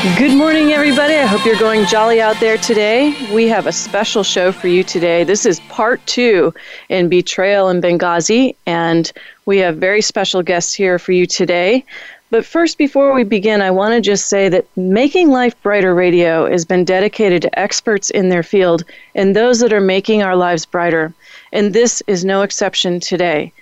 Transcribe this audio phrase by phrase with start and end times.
[0.00, 1.12] Good morning, everybody.
[1.12, 3.14] I hope you're going jolly out there today.
[3.34, 5.24] We have a special show for you today.
[5.24, 6.54] This is part two
[6.88, 9.12] in Betrayal in Benghazi, and
[9.44, 11.84] we have very special guests here for you today.
[12.30, 16.50] But first, before we begin, I want to just say that Making Life Brighter Radio
[16.50, 20.64] has been dedicated to experts in their field and those that are making our lives
[20.64, 21.12] brighter.
[21.52, 23.52] And this is no exception today.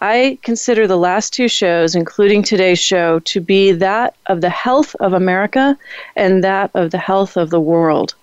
[0.00, 4.96] I consider the last two shows, including today's show, to be that of the health
[5.00, 5.78] of America
[6.16, 8.14] and that of the health of the world.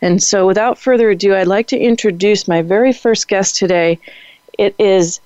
[0.00, 4.00] And so, without further ado, I'd like to introduce my very first guest today.
[4.58, 5.20] It is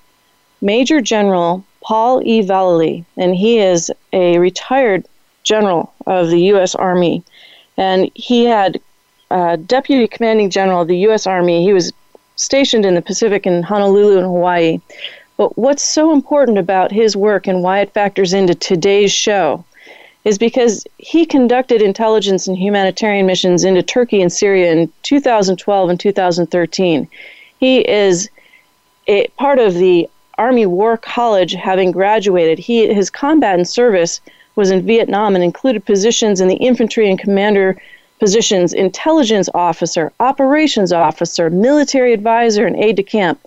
[0.61, 2.41] Major General Paul E.
[2.41, 5.05] Vallely, and he is a retired
[5.43, 6.75] general of the U.S.
[6.75, 7.23] Army.
[7.77, 8.79] And he had
[9.31, 11.25] uh, Deputy Commanding General of the U.S.
[11.25, 11.63] Army.
[11.63, 11.91] He was
[12.35, 14.79] stationed in the Pacific in Honolulu in Hawaii.
[15.37, 19.63] But what's so important about his work and why it factors into today's show
[20.25, 25.99] is because he conducted intelligence and humanitarian missions into Turkey and Syria in 2012 and
[25.99, 27.07] 2013.
[27.59, 28.29] He is
[29.07, 32.59] a part of the Army War College having graduated.
[32.59, 34.19] He his combatant service
[34.55, 37.79] was in Vietnam and included positions in the infantry and commander
[38.19, 43.39] positions, intelligence officer, operations officer, military advisor, and aide de camp.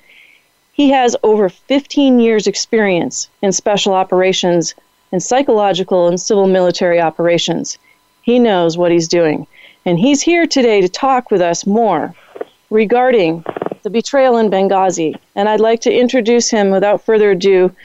[0.80, 4.74] He has over 15 years' experience in special operations
[5.12, 7.76] and psychological and civil military operations.
[8.22, 9.46] He knows what he's doing.
[9.84, 12.14] And he's here today to talk with us more
[12.70, 13.44] regarding
[13.82, 15.16] the betrayal in Benghazi.
[15.34, 17.76] And I'd like to introduce him without further ado,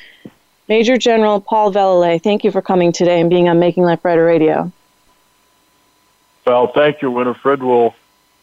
[0.70, 2.24] Major General Paul Vallely.
[2.24, 4.72] Thank you for coming today and being on Making Life Brighter Radio.
[6.48, 7.62] Well, thank you, Winifred.
[7.62, 7.94] We'll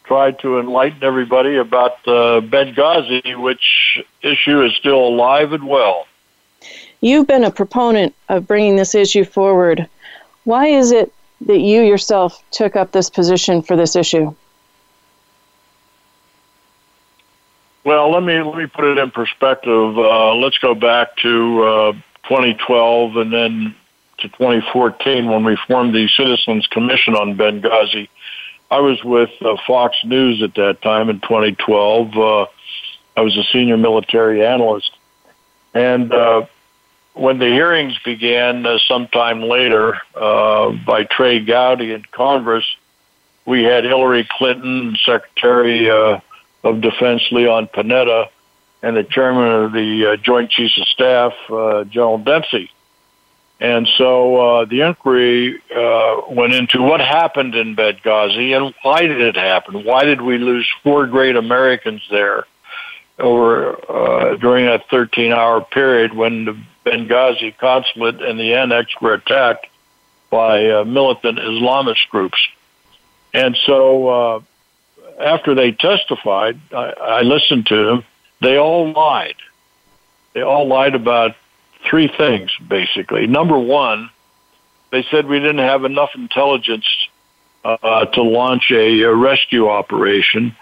[0.03, 6.07] tried to enlighten everybody about uh, Benghazi, which issue is still alive and well.
[7.01, 9.87] You've been a proponent of bringing this issue forward.
[10.45, 14.33] Why is it that you yourself took up this position for this issue?
[17.83, 19.97] Well, let me let me put it in perspective.
[19.97, 21.91] Uh, let's go back to uh,
[22.23, 23.75] 2012 and then
[24.19, 28.07] to 2014 when we formed the Citizens Commission on Benghazi
[28.73, 32.17] I was with uh, Fox News at that time in 2012.
[32.17, 32.47] Uh,
[33.15, 34.89] I was a senior military analyst.
[35.75, 36.47] And uh,
[37.13, 42.65] when the hearings began uh, sometime later uh, by Trey Gowdy in Congress,
[43.45, 46.19] we had Hillary Clinton, Secretary uh,
[46.63, 48.29] of Defense Leon Panetta,
[48.81, 52.71] and the chairman of the uh, Joint Chiefs of Staff, uh, General Dempsey.
[53.63, 59.21] And so uh, the inquiry uh, went into what happened in Benghazi and why did
[59.21, 59.85] it happen?
[59.85, 62.45] Why did we lose four great Americans there
[63.17, 69.67] over uh, during that 13-hour period when the Benghazi consulate and the annex were attacked
[70.29, 72.45] by uh, militant Islamist groups?
[73.33, 74.41] And so uh,
[75.21, 78.03] after they testified, I, I listened to them.
[78.41, 79.37] They all lied.
[80.33, 81.37] They all lied about
[81.89, 83.27] three things, basically.
[83.27, 84.09] Number one,
[84.91, 86.85] they said we didn't have enough intelligence
[87.65, 90.55] uh, to launch a, a, rescue operation,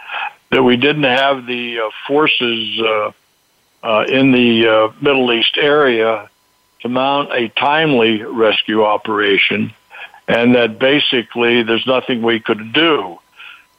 [0.52, 3.12] that we didn't have the uh, forces uh,
[3.84, 6.30] uh in the uh, Middle East area
[6.82, 9.74] to mount a timely rescue operation,
[10.28, 13.18] and that basically there's nothing we could do.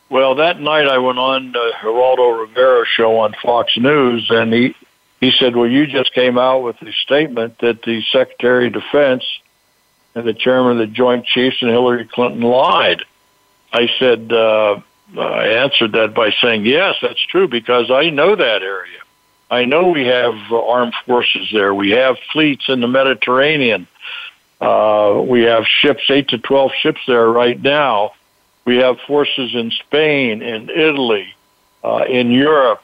[0.08, 4.74] Well, that night I went on the Geraldo Rivera show on Fox News, and he
[5.22, 9.24] he said, Well, you just came out with a statement that the Secretary of Defense
[10.16, 13.04] and the chairman of the Joint Chiefs and Hillary Clinton lied.
[13.72, 14.80] I said, uh,
[15.16, 18.98] I answered that by saying, Yes, that's true, because I know that area.
[19.48, 21.72] I know we have armed forces there.
[21.72, 23.86] We have fleets in the Mediterranean.
[24.60, 28.14] Uh, we have ships, 8 to 12 ships there right now.
[28.64, 31.32] We have forces in Spain, in Italy,
[31.84, 32.82] uh, in Europe,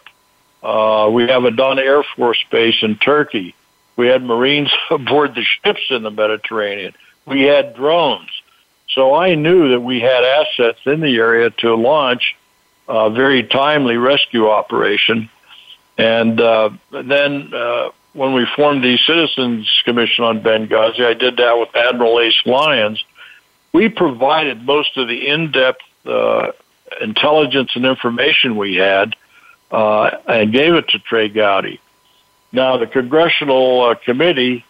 [0.63, 3.55] uh, we have a Adana Air Force Base in Turkey.
[3.97, 6.95] We had Marines aboard the ships in the Mediterranean.
[7.27, 8.31] We had drones.
[8.91, 12.37] So I knew that we had assets in the area to launch
[12.89, 15.29] a very timely rescue operation.
[15.99, 21.59] And uh, then uh, when we formed the Citizens Commission on Benghazi, I did that
[21.59, 23.05] with Admiral Ace Lyons.
[23.73, 26.53] We provided most of the in-depth uh,
[27.03, 29.15] intelligence and information we had
[29.71, 31.81] uh, and gave it to Trey Gowdy.
[32.53, 34.65] Now, the congressional uh, committee,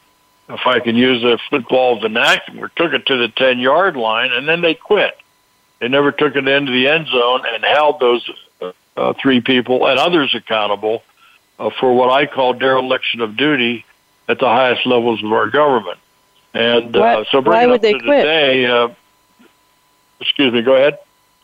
[0.48, 4.48] if I can use a football vernacular, took it to the 10 yard line and
[4.48, 5.16] then they quit.
[5.78, 8.28] They never took it into the end zone and held those
[8.96, 11.02] uh, three people and others accountable
[11.58, 13.84] uh, for what I call dereliction of duty
[14.28, 15.98] at the highest levels of our government.
[16.52, 18.22] And uh, so why would they quit?
[18.22, 18.88] Today, uh,
[20.20, 20.98] excuse me, go ahead.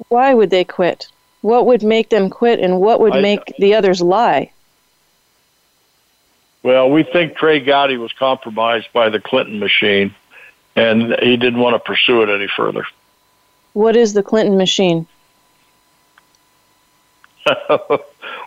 [0.08, 1.08] Why would they quit?
[1.44, 4.50] What would make them quit and what would I, make the others lie?
[6.62, 10.14] Well, we think Trey Gowdy was compromised by the Clinton machine,
[10.74, 12.86] and he didn't want to pursue it any further.
[13.74, 15.06] What is the Clinton machine?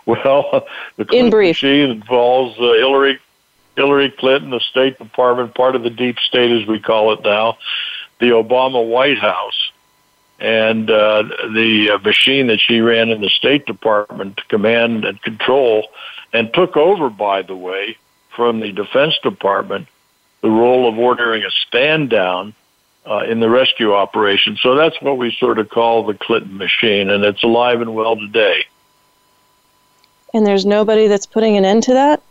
[0.04, 0.66] well,
[0.96, 3.20] the Clinton machine involves uh, Hillary,
[3.76, 7.58] Hillary Clinton, the State Department, part of the deep state as we call it now,
[8.18, 9.70] the Obama White House,
[10.38, 15.20] and uh, the uh, machine that she ran in the State Department to command and
[15.22, 15.88] control,
[16.32, 17.96] and took over, by the way,
[18.36, 19.88] from the Defense Department
[20.40, 22.54] the role of ordering a stand down
[23.04, 24.56] uh, in the rescue operation.
[24.60, 28.16] So that's what we sort of call the Clinton machine, and it's alive and well
[28.16, 28.64] today.
[30.34, 32.22] And there's nobody that's putting an end to that.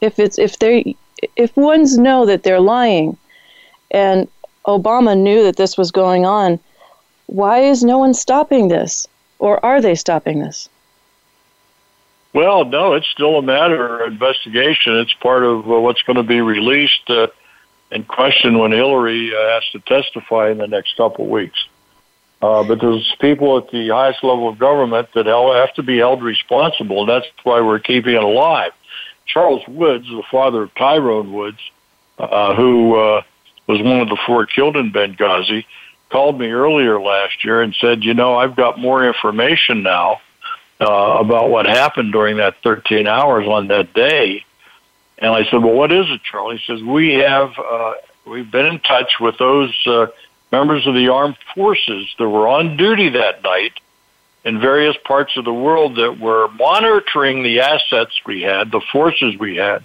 [0.00, 0.96] If it's if they
[1.34, 3.16] if ones know that they're lying,
[3.90, 4.28] and
[4.66, 6.60] Obama knew that this was going on,
[7.28, 9.06] why is no one stopping this,
[9.38, 10.68] or are they stopping this?
[12.32, 14.96] Well, no, it's still a matter of investigation.
[14.96, 17.28] It's part of uh, what's going to be released uh,
[17.90, 21.58] and questioned when Hillary uh, has to testify in the next couple of weeks.
[22.40, 26.22] Uh, but there's people at the highest level of government that have to be held
[26.22, 28.72] responsible, and that's why we're keeping it alive.
[29.26, 31.58] Charles Woods, the father of Tyrone Woods,
[32.18, 33.22] uh, who uh,
[33.66, 35.64] was one of the four killed in Benghazi,
[36.10, 40.20] called me earlier last year and said, "You know, I've got more information now
[40.80, 44.44] uh, about what happened during that 13 hours on that day.
[45.18, 46.58] And I said, well, what is it, Charlie?
[46.58, 47.94] He says, we have, uh,
[48.24, 50.06] we've been in touch with those uh,
[50.52, 53.72] members of the armed forces that were on duty that night
[54.44, 59.36] in various parts of the world that were monitoring the assets we had, the forces
[59.36, 59.84] we had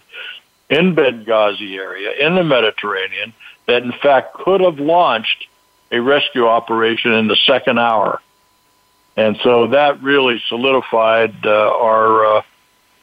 [0.69, 3.33] in Benghazi area, in the Mediterranean,
[3.65, 5.47] that in fact could have launched
[5.93, 8.19] a rescue operation in the second hour.
[9.15, 12.41] And so that really solidified uh, our uh,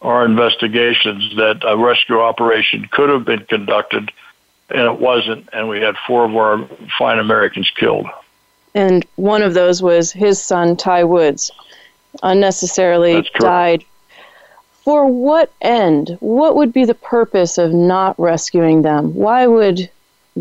[0.02, 4.10] our investigations that a rescue operation could have been conducted,
[4.70, 5.48] and it wasn't.
[5.52, 8.06] And we had four of our fine Americans killed.
[8.74, 11.50] And one of those was his son, Ty Woods,
[12.22, 13.84] unnecessarily died.
[14.82, 16.16] For what end?
[16.20, 19.14] What would be the purpose of not rescuing them?
[19.14, 19.90] Why would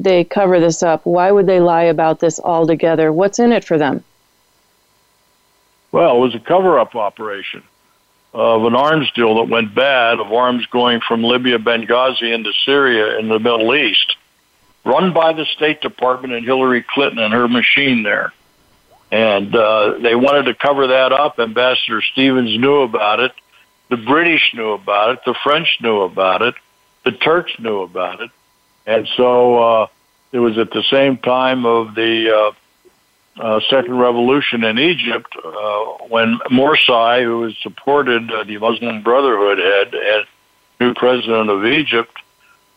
[0.04, 1.06] they cover this up?
[1.06, 3.12] Why would they lie about this altogether?
[3.12, 4.04] What's in it for them?
[5.92, 7.64] Well, it was a cover up operation
[8.34, 13.18] of an arms deal that went bad, of arms going from Libya, Benghazi into Syria
[13.18, 14.18] in the Middle East,
[14.86, 18.32] run by the State Department and Hillary Clinton and her machine there.
[19.12, 21.40] And uh, they wanted to cover that up.
[21.40, 23.32] Ambassador Stevens knew about it.
[23.90, 25.20] The British knew about it.
[25.26, 26.54] The French knew about it.
[27.06, 28.30] The Turks knew about it.
[28.90, 29.88] And so uh,
[30.32, 32.52] it was at the same time of the uh,
[33.40, 39.60] uh, second revolution in Egypt, uh, when Morsi, who has supported uh, the Muslim Brotherhood
[39.60, 40.26] head and
[40.80, 42.18] new president of Egypt,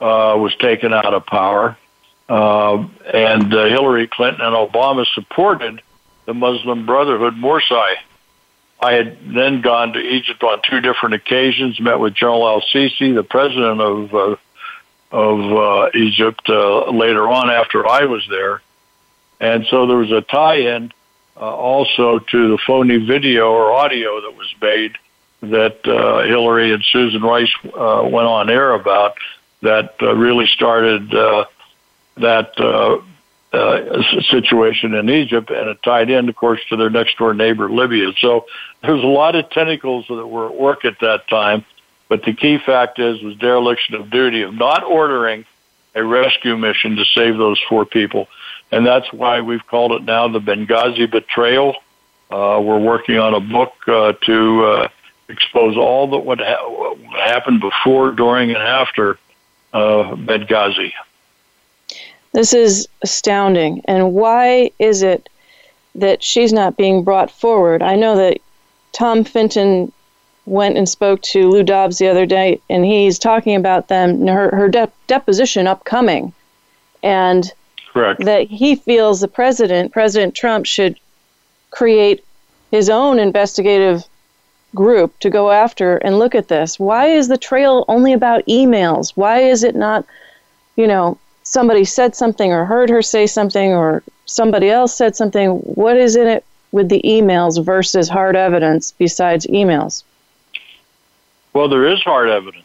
[0.02, 1.78] uh, was taken out of power,
[2.28, 5.80] uh, and uh, Hillary Clinton and Obama supported
[6.26, 7.94] the Muslim Brotherhood Morsi.
[8.82, 13.14] I had then gone to Egypt on two different occasions, met with General Al Sisi,
[13.14, 14.36] the president of uh,
[15.12, 18.62] of uh, Egypt, uh, later on after I was there
[19.42, 20.92] and so there was a tie-in
[21.36, 24.96] uh, also to the phony video or audio that was made
[25.40, 29.16] that Hillary and Susan Rice went on air about
[29.62, 33.02] that really started that
[33.52, 37.70] uh, situation in Egypt, and it tied in, of course, to their next door neighbor
[37.70, 38.12] Libya.
[38.18, 38.46] So
[38.82, 41.64] there's a lot of tentacles that were at work at that time.
[42.12, 45.46] But the key fact is was dereliction of duty of not ordering
[45.94, 48.28] a rescue mission to save those four people
[48.72, 51.76] and that's why we've called it now the Benghazi Betrayal.
[52.30, 54.88] Uh, we're working on a book uh, to uh,
[55.28, 59.18] expose all that what, ha- what happened before, during, and after
[59.74, 60.92] uh, Benghazi.
[62.32, 63.82] This is astounding.
[63.86, 65.28] And why is it
[65.94, 67.82] that she's not being brought forward?
[67.82, 68.38] I know that
[68.92, 69.92] Tom Fitton
[70.46, 74.54] went and spoke to Lou Dobbs the other day, and he's talking about them her
[74.54, 76.32] her de- deposition upcoming,
[77.02, 77.52] and
[77.92, 78.24] Correct.
[78.24, 80.98] That he feels the president, President Trump, should
[81.70, 82.24] create
[82.70, 84.04] his own investigative
[84.74, 86.78] group to go after and look at this.
[86.78, 89.12] Why is the trail only about emails?
[89.14, 90.06] Why is it not,
[90.76, 95.50] you know, somebody said something or heard her say something or somebody else said something?
[95.50, 100.02] What is in it with the emails versus hard evidence besides emails?
[101.52, 102.64] Well, there is hard evidence.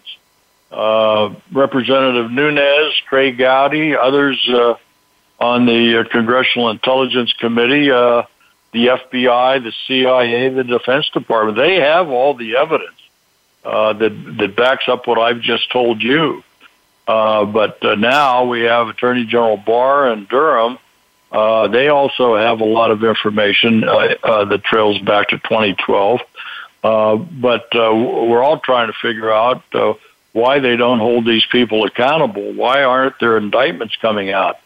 [0.72, 4.76] Uh, Representative Nunes, Trey Gowdy, others uh,
[5.40, 8.24] on the uh, Congressional Intelligence Committee, uh,
[8.74, 12.96] the FBI, the CIA, the Defense Department, they have all the evidence
[13.64, 16.44] uh, that that backs up what I've just told you.
[17.08, 20.78] Uh, but now we have Attorney General Barr and Durham.
[21.32, 26.20] They also have a lot of information that trails back to 2012.
[26.84, 29.94] Uh, but uh, we're all trying to figure out uh,
[30.34, 32.54] why they don't hold these people accountable.
[32.54, 34.58] Why aren't their indictments coming out?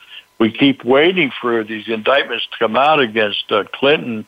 [0.42, 4.26] we keep waiting for these indictments to come out against uh, Clinton,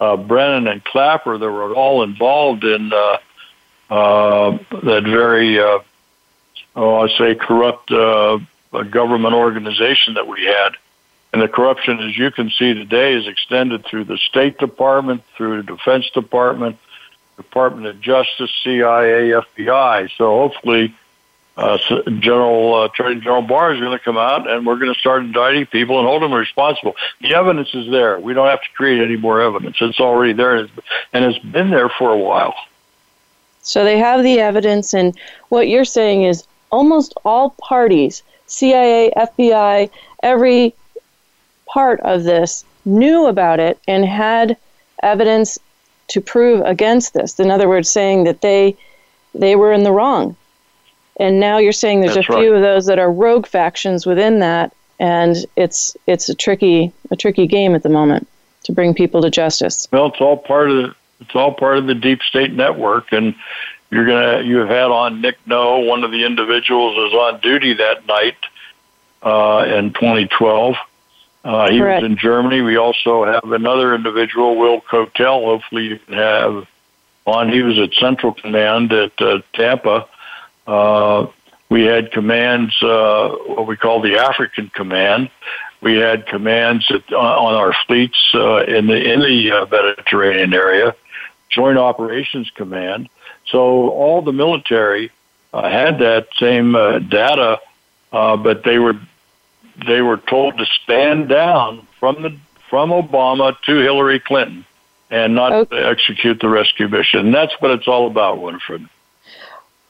[0.00, 3.18] uh, Brennan, and Clapper that were all involved in uh,
[3.88, 5.84] that very, oh,
[6.74, 10.70] I say, corrupt government organization that we had.
[11.32, 15.58] And the corruption, as you can see today, is extended through the State Department, through
[15.58, 16.76] the Defense Department,
[17.42, 20.10] Department of Justice, CIA, FBI.
[20.16, 20.94] So hopefully
[21.56, 21.78] uh,
[22.20, 25.22] General uh, Attorney General Barr is going to come out, and we're going to start
[25.22, 26.96] indicting people and hold them responsible.
[27.20, 28.18] The evidence is there.
[28.18, 29.76] We don't have to create any more evidence.
[29.80, 30.68] It's already there,
[31.12, 32.54] and it's been there for a while.
[33.62, 35.16] So they have the evidence, and
[35.50, 39.90] what you're saying is almost all parties, CIA, FBI,
[40.22, 40.74] every
[41.66, 44.56] part of this knew about it and had
[45.02, 45.58] evidence
[46.12, 47.38] to prove against this.
[47.38, 48.76] In other words, saying that they
[49.34, 50.36] they were in the wrong
[51.18, 52.56] and now you're saying there's That's a few right.
[52.56, 57.46] of those that are rogue factions within that, and it's it's a tricky a tricky
[57.46, 58.28] game at the moment
[58.64, 59.88] to bring people to justice.
[59.92, 63.34] Well, it's all part of the it's all part of the deep state network, and
[63.90, 68.06] you're gonna you had on Nick No, one of the individuals was on duty that
[68.06, 68.36] night
[69.22, 70.76] uh, in 2012.
[71.44, 72.02] Uh, he Correct.
[72.02, 72.60] was in Germany.
[72.62, 75.44] We also have another individual, Will Kotel.
[75.44, 76.66] Hopefully, you can have
[77.26, 77.52] on.
[77.52, 80.08] He was at Central Command at uh, Tampa
[80.66, 81.26] uh,
[81.68, 85.30] we had commands, uh, what we call the African Command.
[85.80, 90.94] We had commands at, on our fleets uh, in the in the uh, Mediterranean area,
[91.48, 93.08] Joint Operations Command.
[93.46, 95.10] So all the military
[95.52, 97.58] uh, had that same uh, data,
[98.12, 98.94] uh, but they were
[99.86, 102.36] they were told to stand down from the
[102.68, 104.64] from Obama to Hillary Clinton
[105.10, 105.84] and not okay.
[105.84, 107.30] execute the rescue mission.
[107.32, 108.88] That's what it's all about, Winfred.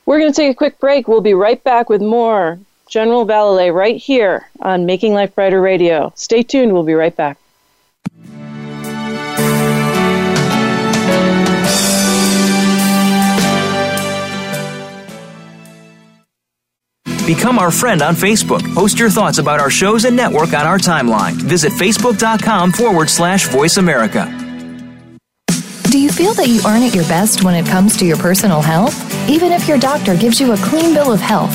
[0.04, 1.06] We're going to take a quick break.
[1.06, 2.58] We'll be right back with more
[2.90, 6.12] General Vallely right here on Making Life Brighter Radio.
[6.16, 6.72] Stay tuned.
[6.72, 7.38] We'll be right back.
[17.34, 18.62] Become our friend on Facebook.
[18.74, 21.32] Post your thoughts about our shows and network on our timeline.
[21.32, 24.26] Visit facebook.com forward slash voice America.
[25.84, 28.60] Do you feel that you aren't at your best when it comes to your personal
[28.60, 28.94] health?
[29.30, 31.54] Even if your doctor gives you a clean bill of health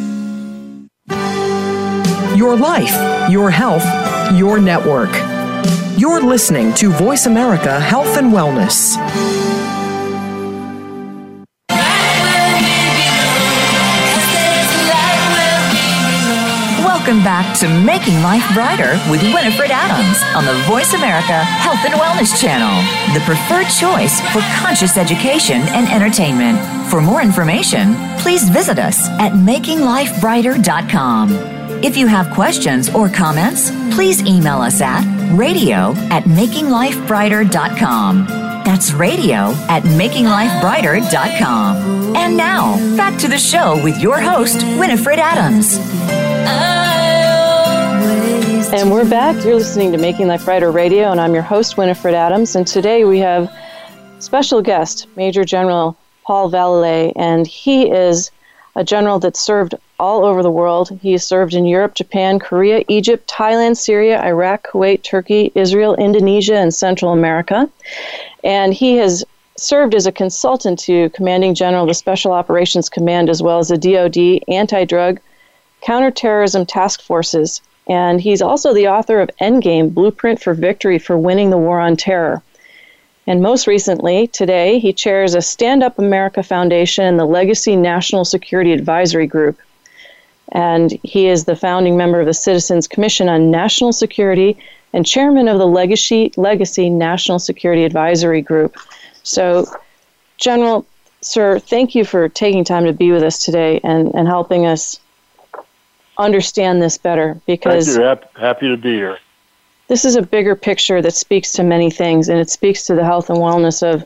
[2.35, 3.85] your life, your health,
[4.35, 5.11] your network.
[5.97, 8.97] You're listening to Voice America Health and Wellness.
[16.83, 21.93] Welcome back to Making Life Brighter with Winifred Adams on the Voice America Health and
[21.93, 22.81] Wellness Channel,
[23.13, 26.80] the preferred choice for conscious education and entertainment.
[26.91, 31.31] For more information, please visit us at makinglifebrighter.com.
[31.81, 38.25] If you have questions or comments, please email us at radio at makinglifebrighter.com.
[38.65, 42.15] That's radio at makinglifebrighter.com.
[42.17, 45.77] And now, back to the show with your host, Winifred Adams.
[48.73, 49.45] And we're back.
[49.45, 52.57] You're listening to Making Life Brighter Radio, and I'm your host, Winifred Adams.
[52.57, 53.49] And today we have
[54.19, 55.95] special guest, Major General
[56.31, 58.31] Paul Vallely, and he is
[58.77, 60.97] a general that served all over the world.
[61.01, 66.73] He served in Europe, Japan, Korea, Egypt, Thailand, Syria, Iraq, Kuwait, Turkey, Israel, Indonesia, and
[66.73, 67.69] Central America.
[68.45, 69.25] And he has
[69.57, 73.67] served as a consultant to Commanding General of the Special Operations Command as well as
[73.67, 75.19] the DoD anti drug
[75.81, 81.49] counterterrorism task forces and he's also the author of Endgame Blueprint for Victory for Winning
[81.49, 82.41] the War on Terror.
[83.27, 88.25] And most recently, today, he chairs a Stand Up America Foundation and the Legacy National
[88.25, 89.59] Security Advisory Group.
[90.53, 94.57] And he is the founding member of the Citizens Commission on National Security
[94.93, 98.75] and chairman of the Legacy, Legacy National Security Advisory Group.
[99.23, 99.65] So,
[100.41, 100.85] General,
[101.21, 104.99] sir, thank you for taking time to be with us today and, and helping us
[106.17, 108.41] understand this better because Thank you.
[108.41, 109.19] Happy to be here.
[109.91, 113.03] This is a bigger picture that speaks to many things, and it speaks to the
[113.03, 114.05] health and wellness of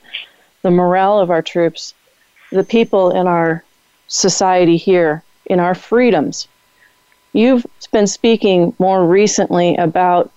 [0.64, 1.94] the morale of our troops,
[2.52, 3.64] the people in our
[4.08, 6.48] society here, in our freedoms.
[7.34, 10.32] You've been speaking more recently about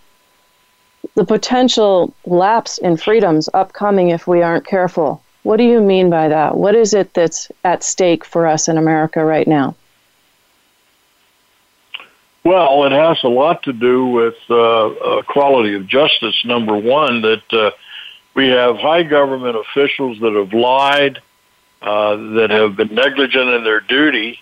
[1.15, 5.23] the potential lapse in freedoms upcoming if we aren't careful.
[5.45, 6.59] What do you mean by that?
[6.59, 9.77] What is it that's at stake for us in America right now?
[12.49, 16.35] Well, it has a lot to do with uh, uh, quality of justice.
[16.47, 17.73] Number one, that uh,
[18.33, 21.21] we have high government officials that have lied,
[21.83, 24.41] uh, that have been negligent in their duty,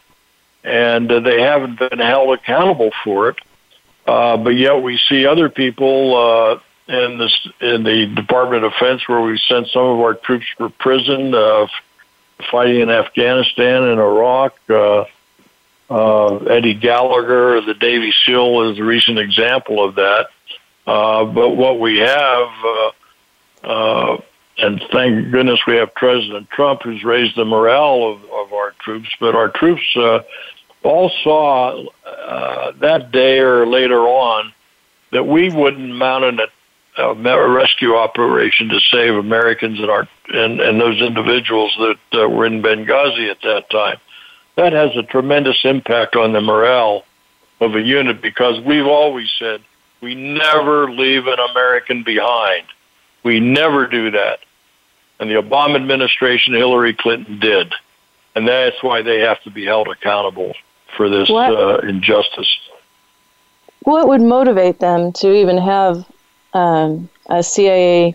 [0.62, 3.38] and uh, they haven't been held accountable for it.
[4.06, 9.20] Uh, but yet, we see other people in this in the Department of Defense, where
[9.20, 11.34] we sent some of our troops for prison,
[12.52, 14.56] fighting in Afghanistan and Iraq
[15.88, 20.28] uh, Eddie Gallagher, the Navy SEAL, is a recent example of that.
[20.86, 22.90] Uh, but what we have, uh,
[23.64, 24.20] uh,
[24.58, 29.08] and thank goodness we have President Trump who's raised the morale of, of our troops,
[29.20, 30.20] but our troops uh,
[30.82, 34.52] all saw uh, that day or later on
[35.12, 36.40] that we wouldn't mount an,
[36.98, 37.14] a,
[37.48, 42.62] rescue operation to save Americans and, our, and, and those individuals that uh, were in
[42.62, 43.98] Benghazi at that time
[44.56, 47.04] that has a tremendous impact on the morale
[47.60, 49.62] of a unit because we've always said
[50.00, 52.64] we never leave an American behind.
[53.22, 54.40] We never do that.
[55.18, 57.72] And the Obama administration, Hillary Clinton did.
[58.34, 60.54] And that's why they have to be held accountable
[60.96, 62.58] for this uh, injustice.
[63.80, 66.04] What would motivate them to even have
[66.52, 68.14] um, a CIA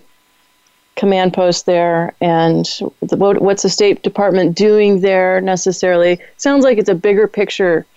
[1.02, 2.64] command post there and
[3.02, 6.20] the, what, what's the State Department doing there necessarily.
[6.38, 7.88] Sounds like it's a bigger picture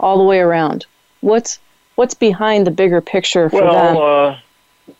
[0.00, 0.84] all the way around.
[1.20, 1.60] What's
[1.94, 3.96] what's behind the bigger picture for well, them?
[3.96, 4.96] Uh,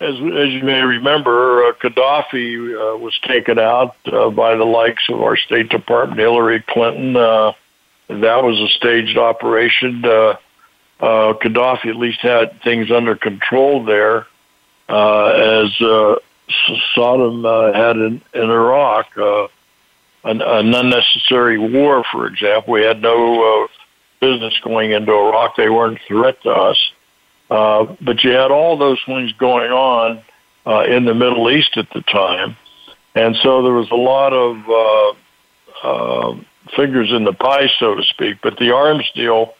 [0.00, 5.04] as, as you may remember, uh, Gaddafi uh, was taken out uh, by the likes
[5.10, 7.16] of our State Department, Hillary Clinton.
[7.16, 7.52] Uh,
[8.08, 10.02] that was a staged operation.
[10.06, 10.36] Uh,
[11.00, 14.26] uh, Gaddafi at least had things under control there.
[14.88, 16.16] Uh, as uh,
[16.96, 19.44] Saddam uh, had in, in Iraq, uh,
[20.24, 22.74] an, an unnecessary war, for example.
[22.74, 23.68] We had no uh,
[24.20, 25.56] business going into Iraq.
[25.56, 26.92] They weren't a threat to us.
[27.48, 30.22] But you had all those things going on
[30.88, 32.56] in the Middle East at the time.
[33.14, 35.16] And so there was a lot of
[35.84, 36.36] uh, uh,
[36.74, 38.38] fingers in the pie, so to speak.
[38.42, 39.54] But the arms deal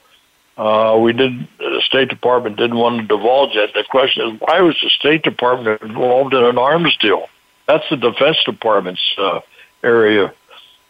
[0.57, 1.49] uh, we did.
[1.59, 3.75] The State Department didn't want to divulge it.
[3.75, 7.29] The question is, why was the State Department involved in an arms deal?
[7.67, 9.41] That's the Defense Department's uh,
[9.83, 10.33] area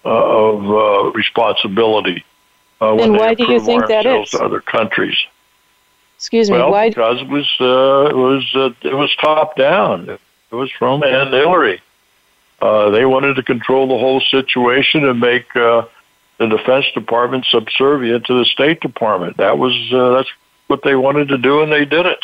[0.05, 2.24] uh, of uh, responsibility.
[2.81, 4.31] Uh, and why do you think that is?
[4.31, 5.16] To other countries.
[6.16, 6.59] Excuse me.
[6.59, 6.90] Well, why?
[6.90, 10.09] because it was uh, it was uh, it was top down.
[10.09, 10.20] It
[10.55, 11.81] was from and Hillary.
[12.61, 15.83] Uh, they wanted to control the whole situation and make uh,
[16.38, 19.37] the Defense Department subservient to the State Department.
[19.37, 20.29] That was uh, that's
[20.66, 22.18] what they wanted to do, and they did it.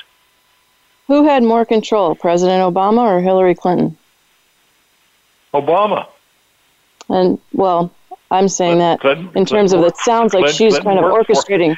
[1.06, 3.96] Who had more control, President Obama or Hillary Clinton?
[5.52, 6.06] Obama.
[7.08, 7.92] And well,
[8.30, 11.04] I'm saying that Clinton, in terms Clinton, of it sounds like Clinton, she's kind of
[11.04, 11.76] orchestrating.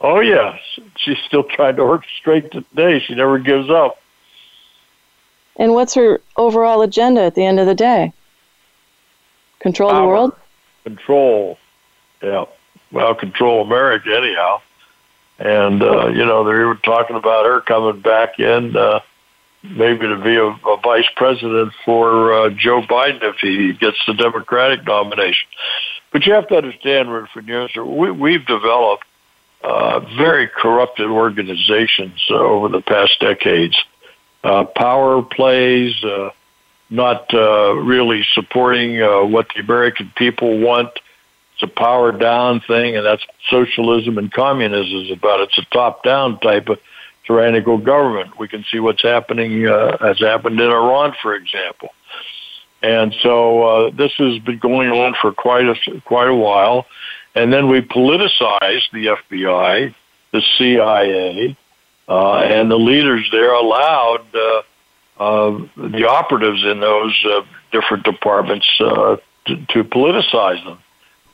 [0.00, 0.60] Oh yes,
[0.96, 3.00] she's still trying to orchestrate today.
[3.00, 4.00] She never gives up.
[5.56, 8.12] And what's her overall agenda at the end of the day?
[9.62, 10.00] Control Power.
[10.00, 10.32] the world?
[10.84, 11.58] Control.
[12.22, 12.44] Yeah.
[12.90, 14.60] Well, control America anyhow.
[15.38, 19.00] And uh, you know, they were talking about her coming back in, uh,
[19.62, 24.14] maybe to be a, a vice president for uh, Joe Biden if he gets the
[24.14, 25.48] Democratic nomination.
[26.12, 27.08] But you have to understand,
[27.76, 29.04] we, we've developed
[29.64, 33.76] uh, very corrupted organizations uh, over the past decades.
[34.44, 36.30] Uh, power plays, uh,
[36.92, 40.90] not uh, really supporting uh, what the American people want.
[41.54, 45.40] It's a power down thing, and that's socialism and communism is about.
[45.40, 46.78] It's a top down type of
[47.26, 48.38] tyrannical government.
[48.38, 51.90] We can see what's happening, uh, has happened in Iran, for example.
[52.82, 56.86] And so uh, this has been going on for quite a quite a while.
[57.34, 59.94] And then we politicized the FBI,
[60.32, 61.56] the CIA,
[62.08, 64.62] uh, and the leaders there allowed uh,
[65.22, 70.78] uh, the operatives in those uh, different departments uh, to, to politicize them.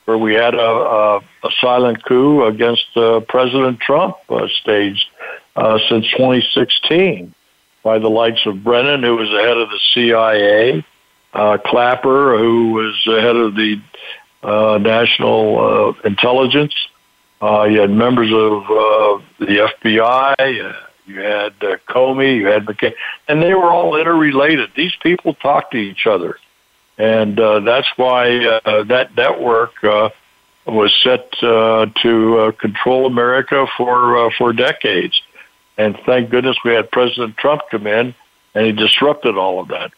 [0.04, 5.06] Where we had a, a, a silent coup against uh, President Trump uh, staged
[5.56, 7.34] uh, since 2016
[7.82, 10.84] by the likes of Brennan, who was the head of the CIA,
[11.66, 13.80] Clapper, who was the head of the
[14.80, 16.74] national intelligence.
[17.40, 20.87] You had members of the FBI.
[21.08, 22.36] You had uh, Comey.
[22.36, 22.92] You had McCain,
[23.26, 24.70] and they were all interrelated.
[24.76, 26.38] These people talked to each other,
[26.98, 30.10] and uh, that's why uh, that network uh,
[30.66, 35.20] was set uh, to uh, control America for uh, for decades.
[35.78, 38.14] And thank goodness we had President Trump come in,
[38.54, 39.92] and he disrupted all of that,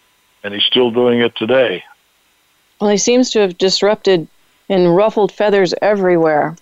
[0.44, 1.82] and he's still doing it today.
[2.80, 4.28] Well, he seems to have disrupted
[4.68, 6.56] and ruffled feathers everywhere.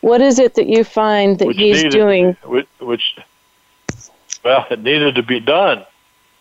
[0.00, 2.36] What is it that you find that which he's needed, doing?
[2.44, 3.16] Which, which,
[4.44, 5.84] well, it needed to be done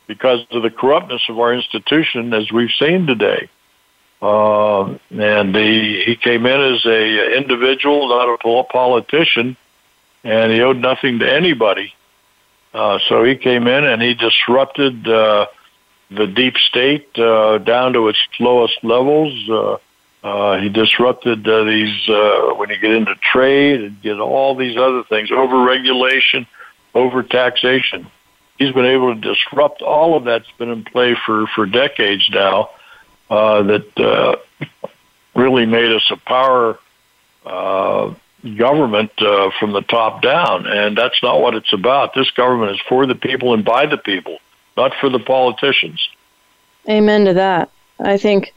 [0.07, 3.49] because of the corruptness of our institution, as we've seen today.
[4.21, 9.57] Uh, and he he came in as a individual, not a politician,
[10.23, 11.93] and he owed nothing to anybody.
[12.73, 15.45] Uh, so he came in and he disrupted uh,
[16.09, 19.33] the deep state uh, down to its lowest levels.
[19.49, 19.77] Uh,
[20.25, 22.07] uh, he disrupted these
[22.57, 26.47] when you get into trade and get all these other things, overregulation,
[26.93, 28.08] overtaxation.
[28.58, 32.69] He's been able to disrupt all of that's been in play for for decades now.
[33.29, 34.36] Uh, that uh,
[35.36, 36.77] really made us a power
[37.45, 38.13] uh,
[38.58, 42.13] government uh, from the top down, and that's not what it's about.
[42.13, 44.38] This government is for the people and by the people,
[44.77, 46.08] not for the politicians.
[46.88, 47.71] Amen to that.
[47.99, 48.53] I think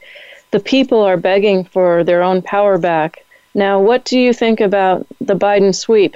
[0.51, 3.25] the people are begging for their own power back.
[3.53, 6.15] Now, what do you think about the Biden sweep?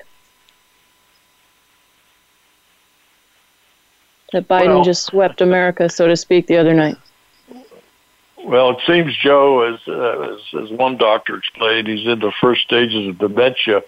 [4.31, 6.95] That Biden Well- just swept America, so to speak, the other night.
[8.43, 12.63] Well, it seems Joe, as, uh, as as one doctor explained, he's in the first
[12.63, 13.83] stages of dementia.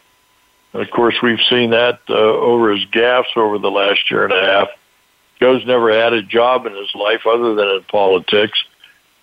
[0.73, 4.33] And of course, we've seen that uh, over his gaffes over the last year and
[4.33, 4.67] a half.
[5.39, 8.63] Joe's never had a job in his life other than in politics.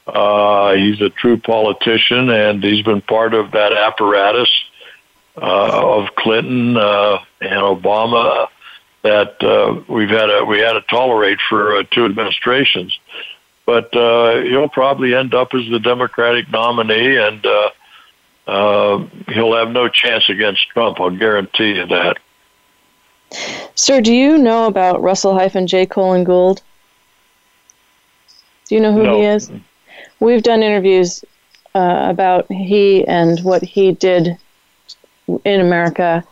[0.07, 4.51] Uh, he's a true politician, and he's been part of that apparatus
[5.37, 8.49] uh, of Clinton uh, and Obama
[9.03, 12.99] that uh, we've had to, we had to tolerate for uh, two administrations.
[13.67, 17.71] But uh, he'll probably end up as the Democratic nominee, and uh,
[18.47, 21.01] uh, he'll have no chance against Trump.
[21.01, 22.17] I'll guarantee you that.
[23.77, 25.87] Sir, do you know about Russell hyphen J.
[25.87, 26.63] Colin Gould?
[28.69, 29.17] Do you know who No.
[29.17, 29.51] he is?
[30.19, 31.25] We've done interviews
[31.75, 34.37] uh, about he and what he did
[35.45, 36.25] in America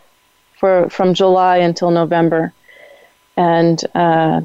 [0.59, 2.53] for from July until November,
[3.39, 4.41] and uh,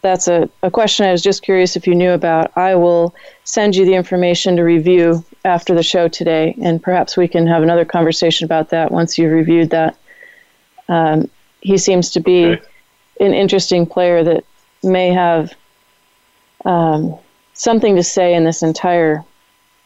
[0.00, 2.56] that's a, a question I was just curious if you knew about.
[2.56, 7.28] I will send you the information to review after the show today, and perhaps we
[7.28, 9.98] can have another conversation about that once you've reviewed that.
[10.88, 11.28] Um,
[11.60, 12.62] he seems to be Okay.
[13.20, 14.44] an interesting player that
[14.82, 15.52] may have
[16.64, 17.14] um,
[17.52, 19.24] something to say in this entire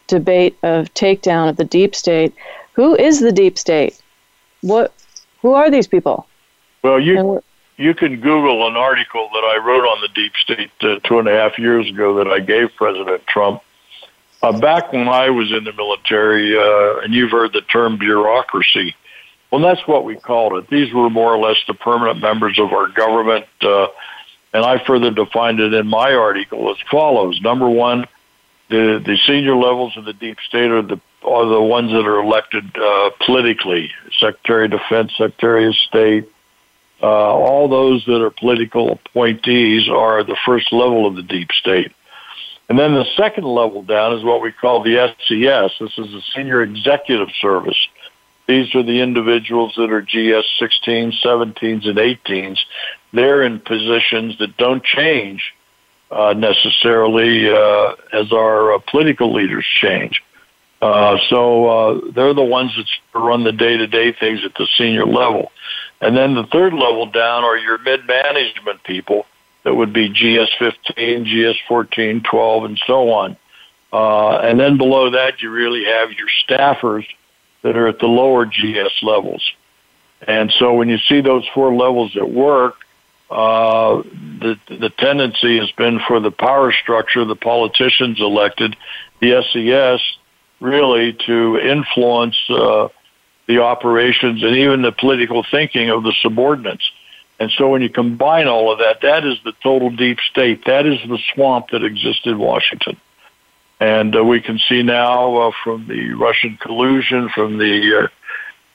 [0.06, 2.32] debate of takedown of the deep state.
[2.74, 4.00] Who is the deep state?
[4.60, 4.92] What?
[5.42, 6.26] Who are these people?
[6.82, 7.42] Well, you
[7.80, 11.26] you can Google an article that I wrote on the deep state uh, two and
[11.26, 13.62] a half years ago that I gave President Trump.
[14.42, 18.94] Uh, back when I was in the military, uh, and you've heard the term bureaucracy.
[19.50, 20.68] Well, that's what we called it.
[20.68, 23.88] These were more or less the permanent members of our government, uh,
[24.52, 28.06] and I further defined it in my article as follows: Number one,
[28.68, 32.20] the the senior levels of the deep state are the are the ones that are
[32.20, 36.28] elected uh, politically, Secretary of Defense, Secretary of State,
[37.02, 41.92] uh, all those that are political appointees are the first level of the deep state.
[42.68, 45.72] And then the second level down is what we call the SES.
[45.80, 47.88] This is the Senior Executive Service.
[48.46, 52.58] These are the individuals that are GS 16s, 17s, and 18s.
[53.12, 55.54] They're in positions that don't change
[56.10, 60.22] uh, necessarily uh, as our uh, political leaders change.
[60.82, 62.86] Uh, so uh, they're the ones that
[63.18, 65.52] run the day-to-day things at the senior level.
[66.00, 69.26] And then the third level down are your mid-management people
[69.64, 73.36] that would be GS15, GS14, 12, and so on.
[73.92, 77.06] Uh, and then below that, you really have your staffers
[77.62, 79.42] that are at the lower GS levels.
[80.26, 82.76] And so when you see those four levels at work,
[83.30, 84.02] uh,
[84.40, 88.76] the the tendency has been for the power structure, the politicians elected,
[89.20, 90.00] the SES,
[90.58, 92.88] really to influence uh,
[93.50, 96.88] the operations and even the political thinking of the subordinates.
[97.40, 100.66] And so when you combine all of that, that is the total deep state.
[100.66, 102.96] That is the swamp that exists in Washington.
[103.80, 108.08] And uh, we can see now uh, from the Russian collusion, from the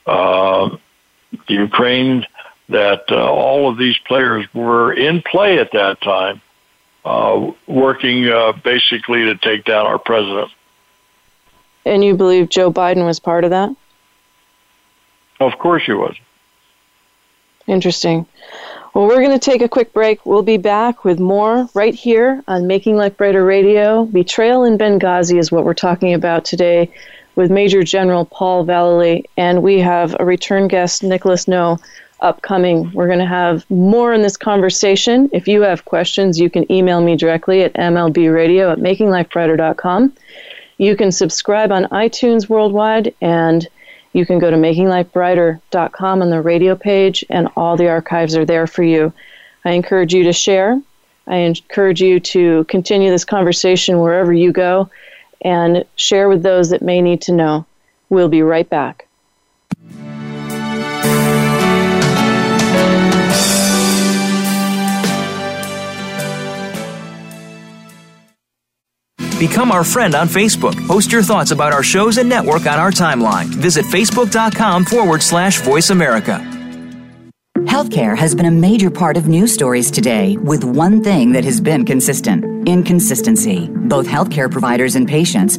[0.06, 0.76] uh, uh
[1.48, 2.26] the Ukraine
[2.68, 6.40] that uh, all of these players were in play at that time,
[7.04, 10.50] uh, working uh, basically to take down our president.
[11.84, 13.70] And you believe Joe Biden was part of that?
[15.40, 16.16] Of course he was.
[17.66, 18.26] Interesting.
[18.94, 20.24] Well, we're going to take a quick break.
[20.24, 24.06] We'll be back with more right here on Making Life Brighter Radio.
[24.06, 26.90] Betrayal in Benghazi is what we're talking about today
[27.34, 31.78] with Major General Paul Vallely, and we have a return guest, Nicholas No,
[32.20, 32.90] upcoming.
[32.92, 35.28] We're going to have more in this conversation.
[35.32, 40.14] If you have questions, you can email me directly at mlbradio at makinglifebrighter.com.
[40.78, 43.68] You can subscribe on iTunes worldwide, and
[44.16, 48.66] you can go to makinglifebrighter.com on the radio page, and all the archives are there
[48.66, 49.12] for you.
[49.66, 50.80] I encourage you to share.
[51.26, 54.88] I encourage you to continue this conversation wherever you go
[55.42, 57.66] and share with those that may need to know.
[58.08, 59.05] We'll be right back.
[69.38, 70.74] Become our friend on Facebook.
[70.86, 73.46] Post your thoughts about our shows and network on our timeline.
[73.46, 76.40] Visit facebook.com forward slash voice America.
[77.64, 81.60] Healthcare has been a major part of news stories today, with one thing that has
[81.60, 83.68] been consistent inconsistency.
[83.68, 85.58] Both healthcare providers and patients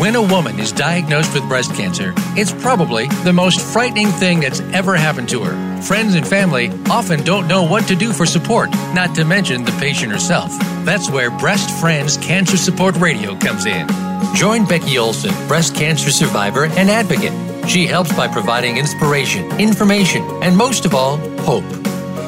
[0.00, 4.60] When a woman is diagnosed with breast cancer, it's probably the most frightening thing that's
[4.72, 5.82] ever happened to her.
[5.82, 9.72] Friends and family often don't know what to do for support, not to mention the
[9.72, 10.56] patient herself.
[10.86, 13.86] That's where Breast Friends Cancer Support Radio comes in.
[14.34, 17.68] Join Becky Olson, breast cancer survivor and advocate.
[17.68, 21.68] She helps by providing inspiration, information, and most of all, hope.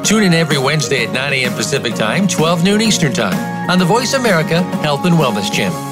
[0.05, 1.55] Tune in every Wednesday at 9 a.m.
[1.55, 5.92] Pacific Time, 12 noon Eastern Time on the Voice America Health and Wellness Channel.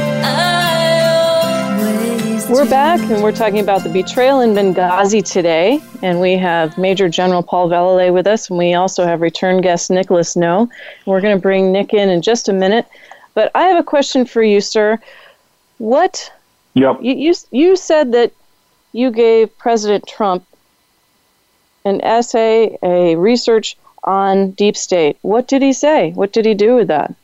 [2.51, 5.81] We're back and we're talking about the betrayal in Benghazi today.
[6.01, 9.89] And we have Major General Paul Vallely with us, and we also have return guest
[9.89, 10.69] Nicholas No.
[11.05, 12.85] We're going to bring Nick in in just a minute.
[13.35, 14.99] But I have a question for you, sir.
[15.77, 16.29] What?
[16.73, 16.97] Yep.
[17.01, 18.33] You, you, you said that
[18.91, 20.45] you gave President Trump
[21.85, 25.17] an essay, a research on deep state.
[25.21, 26.11] What did he say?
[26.11, 27.15] What did he do with that?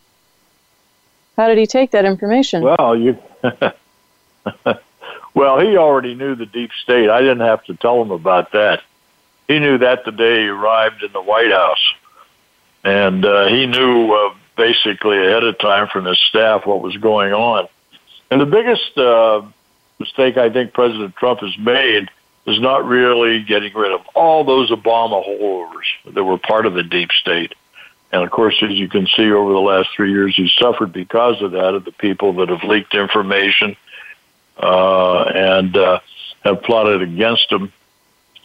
[1.36, 2.64] How did he take that information?
[2.64, 3.18] Well, you.
[5.38, 7.12] Well, he already knew the deep state.
[7.12, 8.82] I didn't have to tell him about that.
[9.48, 11.94] he knew that the day he arrived in the White House,
[12.84, 17.34] and uh, he knew uh, basically ahead of time from his staff what was going
[17.34, 17.68] on.
[18.32, 19.44] And the biggest uh,
[20.00, 22.10] mistake I think President Trump has made
[22.48, 26.82] is not really getting rid of all those Obama holdovers that were part of the
[26.82, 27.54] deep state.
[28.12, 31.44] And of course, as you can see over the last three years, he's suffered because
[31.44, 33.78] of that, of the people that have leaked information
[34.60, 36.00] uh, and uh,
[36.44, 37.72] have plotted against him,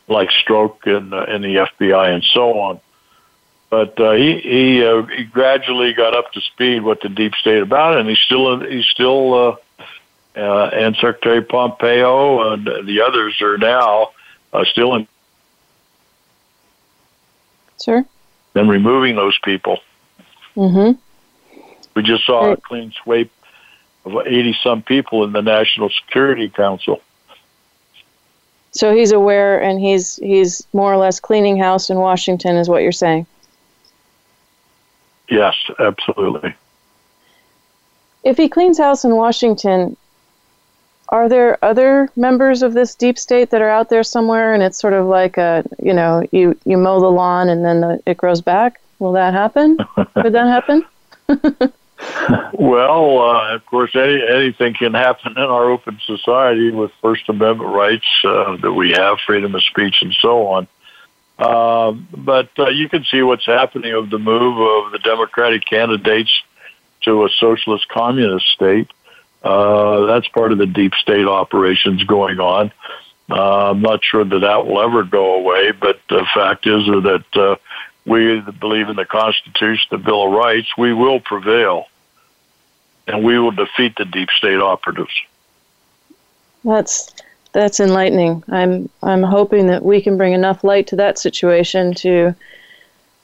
[0.08, 2.80] like Strzok and, uh, and the FBI and so on.
[3.70, 7.62] But uh, he he, uh, he gradually got up to speed what the deep state
[7.62, 9.56] about, and he's still he's still uh,
[10.36, 14.10] uh, and Secretary Pompeo and the others are now
[14.52, 15.08] uh, still in.
[17.76, 18.04] Sir.
[18.54, 19.78] And removing those people.
[20.56, 20.98] Mm-hmm.
[21.94, 22.58] We just saw right.
[22.58, 23.30] a clean sweep
[24.04, 27.00] of 80 some people in the National Security Council.
[28.72, 32.82] So he's aware and he's he's more or less cleaning house in Washington is what
[32.82, 33.26] you're saying.
[35.28, 36.54] Yes, absolutely.
[38.24, 39.96] If he cleans house in Washington,
[41.10, 44.78] are there other members of this deep state that are out there somewhere and it's
[44.78, 48.16] sort of like a, you know, you you mow the lawn and then the, it
[48.16, 48.80] grows back?
[48.98, 49.76] Will that happen?
[50.14, 50.84] Could that happen?
[52.52, 57.74] well, uh, of course, any, anything can happen in our open society with First Amendment
[57.74, 60.68] rights uh, that we have, freedom of speech, and so on.
[61.38, 66.30] Uh, but you can see what's happening of the move of the Democratic candidates
[67.02, 68.90] to a socialist communist state.
[69.42, 72.70] Uh, that's part of the deep state operations going on.
[73.30, 77.24] Uh, I'm not sure that that will ever go away, but the fact is that
[77.34, 77.56] uh,
[78.04, 81.86] we believe in the Constitution, the Bill of Rights, we will prevail
[83.06, 85.12] and we will defeat the deep state operatives.
[86.64, 87.12] That's
[87.52, 88.44] that's enlightening.
[88.48, 92.34] I'm I'm hoping that we can bring enough light to that situation to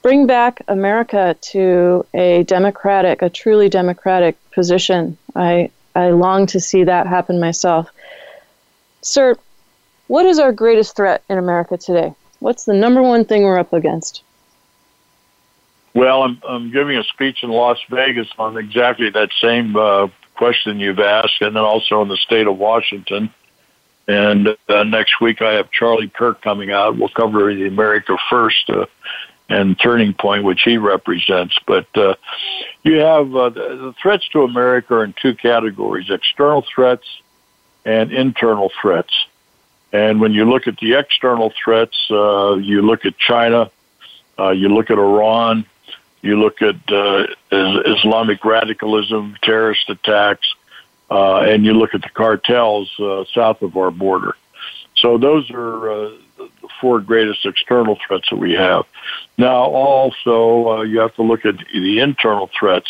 [0.01, 5.17] bring back America to a democratic, a truly democratic position.
[5.35, 7.89] I I long to see that happen myself.
[9.01, 9.35] Sir,
[10.07, 12.13] what is our greatest threat in America today?
[12.39, 14.23] What's the number one thing we're up against?
[15.99, 20.79] Well, I'm, I'm giving a speech in Las Vegas on exactly that same uh, question
[20.79, 23.33] you've asked, and then also in the state of Washington.
[24.07, 26.97] And uh, next week I have Charlie Kirk coming out.
[26.97, 28.85] We'll cover the America First uh,
[29.49, 31.59] and Turning Point, which he represents.
[31.67, 32.15] But uh,
[32.83, 37.03] you have uh, the, threats to America are in two categories: external threats
[37.83, 39.25] and internal threats.
[39.91, 43.69] And when you look at the external threats, uh, you look at China,
[44.39, 45.65] uh, you look at Iran,
[46.21, 50.53] you look at uh, Islamic radicalism, terrorist attacks,
[51.09, 54.35] uh, and you look at the cartels uh, south of our border.
[54.97, 56.49] So those are uh, the
[56.81, 58.85] four greatest external threats that we have.
[59.37, 62.89] Now, also, uh, you have to look at the internal threats,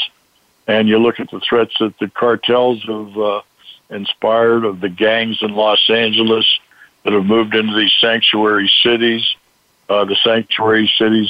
[0.68, 3.42] and you look at the threats that the cartels have uh,
[3.92, 6.60] inspired of the gangs in Los Angeles
[7.04, 9.36] that have moved into these sanctuary cities.
[9.88, 11.30] the sanctuary cities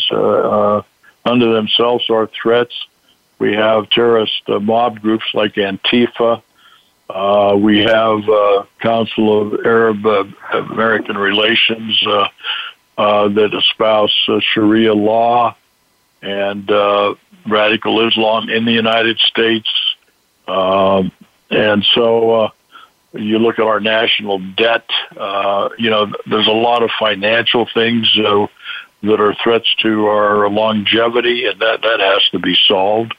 [1.25, 2.73] unto themselves are threats.
[3.39, 6.41] We have terrorist uh, mob groups like Antifa.
[7.10, 12.27] Uh, we have uh, Council of Arab uh, American Relations uh,
[12.97, 14.13] uh, that espouse
[14.53, 15.55] Sharia law
[16.21, 16.69] and
[17.47, 19.69] radical Islam in the United States.
[20.47, 21.12] Um,
[21.49, 22.51] and so
[23.13, 24.88] you look at our national debt,
[25.79, 28.13] you know, there's a lot of financial things
[29.03, 33.15] that are threats to our longevity, and that that has to be solved.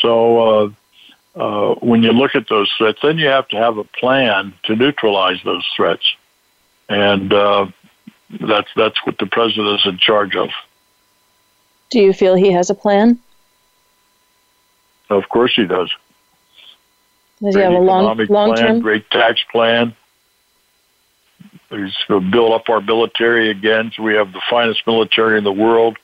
[0.00, 3.84] So uh, uh, when you look at those threats, then you have to have a
[3.84, 6.04] plan to neutralize those threats,
[6.88, 7.66] and uh,
[8.40, 10.50] that's that's what the president is in charge of.
[11.90, 13.18] Do you feel he has a plan?
[15.08, 15.90] Of course, he does.
[17.40, 18.80] Does he have a long long term?
[18.80, 19.94] Great tax plan
[21.70, 23.90] He's going to build up our military again.
[23.98, 25.98] We have the finest military in the world.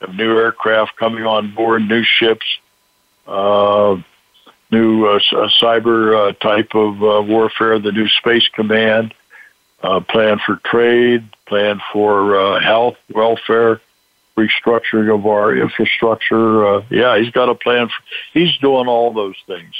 [0.00, 2.44] We have new aircraft coming on board, new ships,
[3.26, 3.96] uh,
[4.70, 5.20] new uh,
[5.62, 9.14] cyber uh, type of uh, warfare, the new space command,
[9.82, 13.80] uh, plan for trade, plan for uh, health, welfare,
[14.36, 16.82] restructuring of our infrastructure.
[16.90, 17.86] Yeah, he's got a plan.
[17.86, 18.02] For,
[18.32, 19.74] he's doing all those things.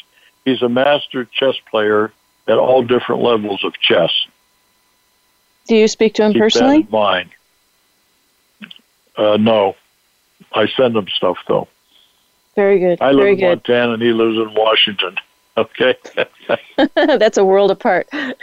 [0.44, 2.12] He's a master chess player
[2.46, 4.12] at all different levels of chess.
[5.66, 6.82] Do you speak to him Keep personally?
[6.82, 7.30] That in mind.
[9.16, 9.76] Uh, no,
[10.52, 11.68] I send him stuff though.
[12.54, 13.00] Very good.
[13.00, 13.46] I live Very in good.
[13.46, 15.16] Montana and he lives in Washington.
[15.56, 15.94] Okay.
[16.96, 18.08] that's a world apart.
[18.12, 18.42] yeah,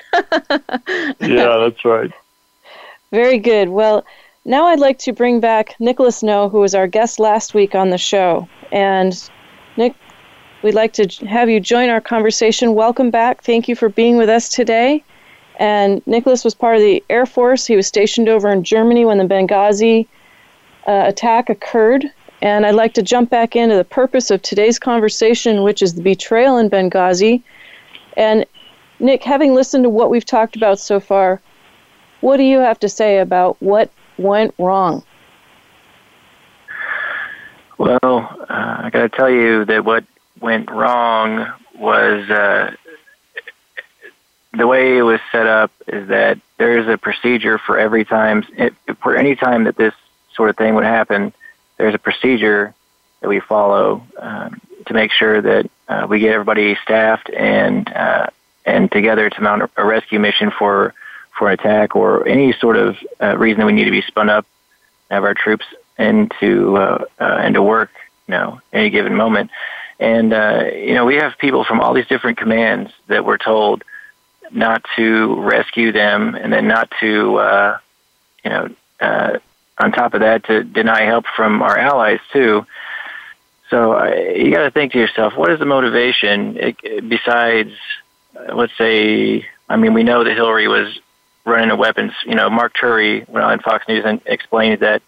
[1.20, 2.10] that's right.
[3.12, 3.68] Very good.
[3.68, 4.06] Well,
[4.46, 7.90] now I'd like to bring back Nicholas No, who was our guest last week on
[7.90, 8.48] the show.
[8.72, 9.30] And
[9.76, 9.94] Nick,
[10.64, 12.76] we'd like to have you join our conversation.
[12.76, 13.44] Welcome back.
[13.44, 15.04] Thank you for being with us today.
[15.62, 17.68] And Nicholas was part of the Air Force.
[17.68, 20.08] He was stationed over in Germany when the Benghazi
[20.88, 22.12] uh, attack occurred.
[22.42, 26.02] And I'd like to jump back into the purpose of today's conversation, which is the
[26.02, 27.44] betrayal in Benghazi.
[28.18, 28.44] And
[29.00, 31.40] Nick, having listened to what we've talked about so far,
[32.22, 35.04] what do you have to say about what went wrong?
[37.78, 40.06] Well, uh, I got to tell you that what
[40.40, 42.74] went wrong was uh,
[44.54, 48.44] the way it was set up is that there is a procedure for every time,
[49.02, 49.94] for any time that this
[50.34, 51.34] sort of thing would happen,
[51.78, 52.74] there's a procedure
[53.22, 58.28] that we follow um, to make sure that uh, we get everybody staffed and uh,
[58.66, 60.94] and together to mount a rescue mission for
[61.38, 64.30] for an attack or any sort of uh, reason that we need to be spun
[64.30, 64.46] up,
[65.10, 65.66] have our troops
[65.98, 67.92] into uh, uh, into work,
[68.28, 69.50] you know, any given moment.
[70.00, 73.84] And uh, you know, we have people from all these different commands that we're told
[74.54, 77.78] not to rescue them, and then not to, uh,
[78.44, 79.40] you know, uh,
[79.78, 82.66] on top of that, to deny help from our allies too.
[83.70, 87.72] So uh, you got to think to yourself, what is the motivation it, besides,
[88.36, 91.00] uh, let's say, I mean, we know that Hillary was
[91.46, 92.12] running a weapons.
[92.26, 95.02] You know, Marc Turi went on Fox News and explained that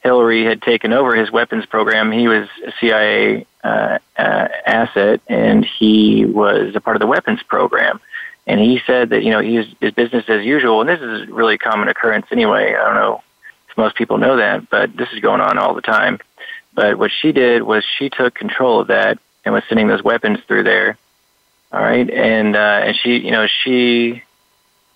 [0.00, 2.12] Hillary had taken over his weapons program.
[2.12, 7.42] He was a CIA uh, uh, asset, and he was a part of the weapons
[7.42, 8.00] program.
[8.46, 11.28] And he said that you know he was his business as usual, and this is
[11.28, 12.74] really a common occurrence anyway.
[12.74, 13.22] I don't know
[13.68, 16.20] if most people know that, but this is going on all the time.
[16.74, 20.38] But what she did was she took control of that and was sending those weapons
[20.46, 20.96] through there.
[21.72, 24.22] All right, and uh, and she you know she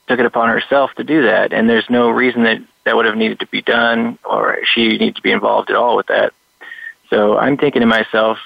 [0.06, 3.16] took it upon herself to do that, and there's no reason that that would have
[3.16, 6.32] needed to be done or she needed to be involved at all with that.
[7.10, 8.38] So I'm thinking to myself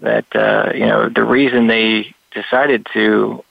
[0.00, 3.44] that uh, you know the reason they decided to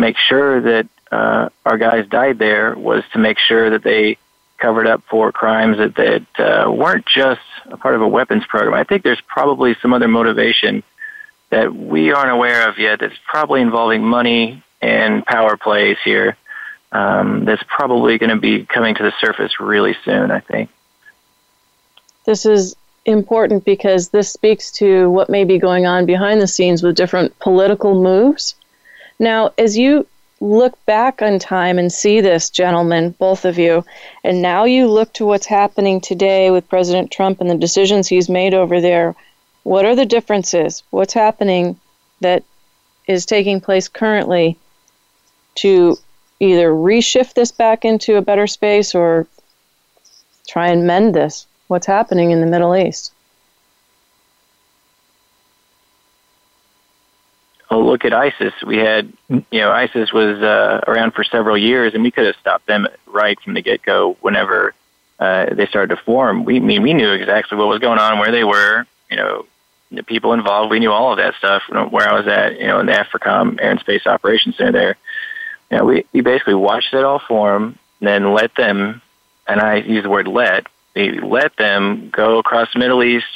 [0.00, 4.16] make sure that uh, our guys died there was to make sure that they
[4.58, 8.74] covered up for crimes that that uh, weren't just a part of a weapons program.
[8.74, 10.82] I think there's probably some other motivation
[11.50, 13.00] that we aren't aware of yet.
[13.00, 16.36] That's probably involving money and power plays here
[16.92, 20.70] um, that's probably going to be coming to the surface really soon, I think.
[22.24, 26.82] This is important because this speaks to what may be going on behind the scenes
[26.82, 28.54] with different political moves.
[29.20, 30.06] Now, as you
[30.40, 33.84] look back on time and see this, gentlemen, both of you,
[34.24, 38.30] and now you look to what's happening today with President Trump and the decisions he's
[38.30, 39.14] made over there,
[39.62, 40.82] what are the differences?
[40.88, 41.78] What's happening
[42.20, 42.44] that
[43.06, 44.56] is taking place currently
[45.56, 45.98] to
[46.40, 49.26] either reshift this back into a better space or
[50.48, 51.46] try and mend this?
[51.68, 53.12] What's happening in the Middle East?
[57.70, 58.52] Well, look at ISIS.
[58.66, 62.36] We had, you know, ISIS was uh, around for several years, and we could have
[62.40, 64.74] stopped them right from the get go whenever
[65.20, 66.44] uh, they started to form.
[66.44, 69.46] We I mean we knew exactly what was going on, where they were, you know,
[69.92, 70.70] the people involved.
[70.70, 71.62] We knew all of that stuff.
[71.68, 74.56] You know, where I was at, you know, in the AFRICOM Air and Space Operations
[74.56, 74.96] Center there
[75.70, 79.00] you know, we, we basically watched it all form, then let them,
[79.46, 83.26] and I use the word let, we let them go across the Middle East,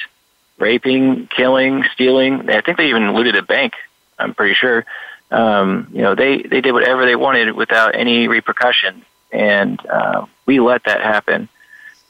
[0.58, 2.50] raping, killing, stealing.
[2.50, 3.74] I think they even looted a bank.
[4.18, 4.84] I'm pretty sure.
[5.30, 10.60] Um, you know, they they did whatever they wanted without any repercussion, and uh, we
[10.60, 11.48] let that happen.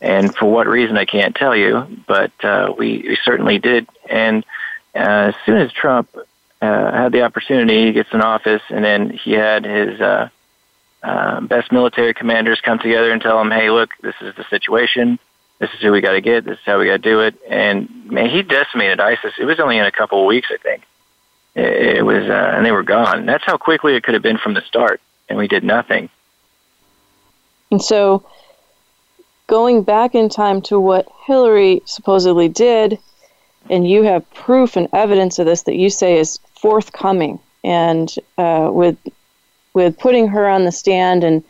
[0.00, 3.88] And for what reason, I can't tell you, but uh, we, we certainly did.
[4.10, 4.44] And
[4.94, 6.14] uh, as soon as Trump
[6.64, 7.86] uh, had the opportunity.
[7.86, 10.28] He gets in office, and then he had his uh,
[11.02, 15.18] uh, best military commanders come together and tell him, "Hey, look, this is the situation.
[15.58, 16.44] This is who we got to get.
[16.44, 19.34] This is how we got to do it." And man, he decimated ISIS.
[19.38, 20.82] It was only in a couple of weeks, I think.
[21.54, 23.26] It, was, uh, and they were gone.
[23.26, 26.08] That's how quickly it could have been from the start, and we did nothing.
[27.70, 28.26] And so,
[29.46, 32.98] going back in time to what Hillary supposedly did,
[33.70, 38.70] and you have proof and evidence of this that you say is forthcoming, and uh,
[38.72, 38.98] with
[39.74, 41.42] with putting her on the stand and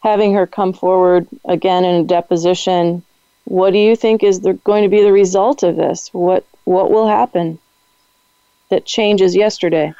[0.00, 3.02] having her come forward again in a deposition,
[3.44, 6.08] what do you think is the, going to be the result of this?
[6.12, 7.58] What what will happen
[8.68, 9.94] that changes yesterday?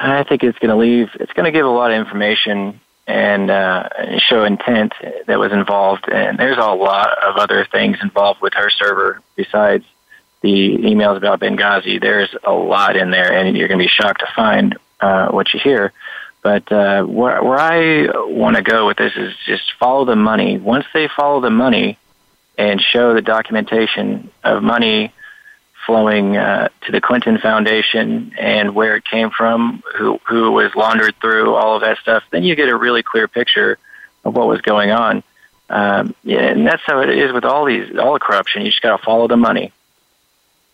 [0.00, 1.10] I think it's going to leave.
[1.14, 4.92] It's going to give a lot of information and uh, show intent
[5.26, 6.08] that was involved.
[6.08, 9.84] And there's a lot of other things involved with her server besides
[10.42, 12.00] the emails about Benghazi.
[12.00, 15.52] There's a lot in there, and you're going to be shocked to find uh, what
[15.52, 15.92] you hear.
[16.42, 20.58] But uh, where, where I want to go with this is just follow the money.
[20.58, 21.98] Once they follow the money
[22.56, 25.12] and show the documentation of money
[25.88, 31.14] flowing uh, to the Clinton Foundation and where it came from, who who was laundered
[31.18, 33.78] through, all of that stuff, then you get a really clear picture
[34.22, 35.22] of what was going on.
[35.70, 38.62] Um, yeah, and that's how it is with all these all the corruption.
[38.62, 39.72] You just got to follow the money.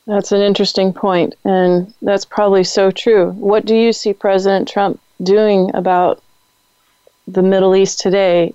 [0.04, 3.30] That's an interesting point, and that's probably so true.
[3.30, 6.20] What do you see President Trump doing about
[7.28, 8.52] the Middle East today,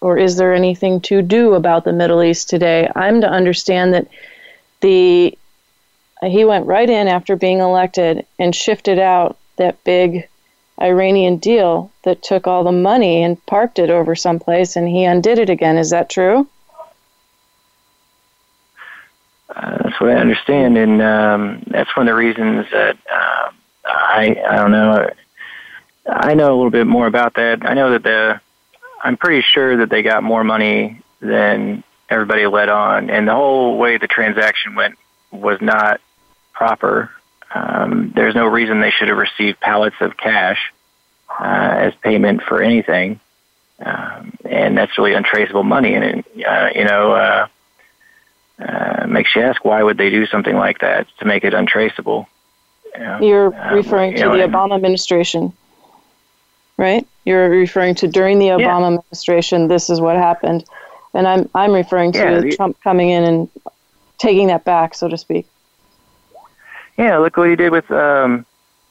[0.00, 2.90] or is there anything to do about the Middle East today?
[2.96, 4.08] I'm to understand that
[4.80, 5.38] the
[6.22, 10.28] he went right in after being elected and shifted out that big
[10.80, 15.38] Iranian deal that took all the money and parked it over someplace, and he undid
[15.38, 15.78] it again.
[15.78, 16.48] Is that true?
[19.54, 23.50] Uh, that's what I understand, and um, that's one of the reasons that uh,
[23.84, 25.10] I I don't know.
[26.06, 27.66] I know a little bit more about that.
[27.66, 28.40] I know that the
[29.02, 33.76] I'm pretty sure that they got more money than everybody let on, and the whole
[33.76, 34.96] way the transaction went
[35.30, 36.00] was not
[36.60, 37.10] proper.
[37.54, 40.60] Um, there's no reason they should have received pallets of cash
[41.30, 43.18] uh, as payment for anything,
[43.78, 45.94] um, and that's really untraceable money.
[45.94, 47.48] And it, uh, you know, uh,
[48.60, 52.28] uh, makes you ask why would they do something like that to make it untraceable.
[52.94, 55.54] You know, You're um, referring to you know, the Obama administration,
[56.76, 57.06] right?
[57.24, 58.86] You're referring to during the Obama yeah.
[58.98, 59.66] administration.
[59.68, 60.66] This is what happened,
[61.14, 63.48] and I'm I'm referring to yeah, the, Trump coming in and
[64.18, 65.46] taking that back, so to speak.
[67.00, 68.44] Yeah, look what he did with, um,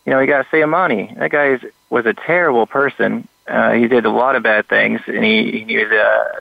[0.04, 1.16] you know, he got Soleimani.
[1.20, 3.28] That guy is, was a terrible person.
[3.48, 6.40] Uh, he did a lot of bad things, and he, he was uh,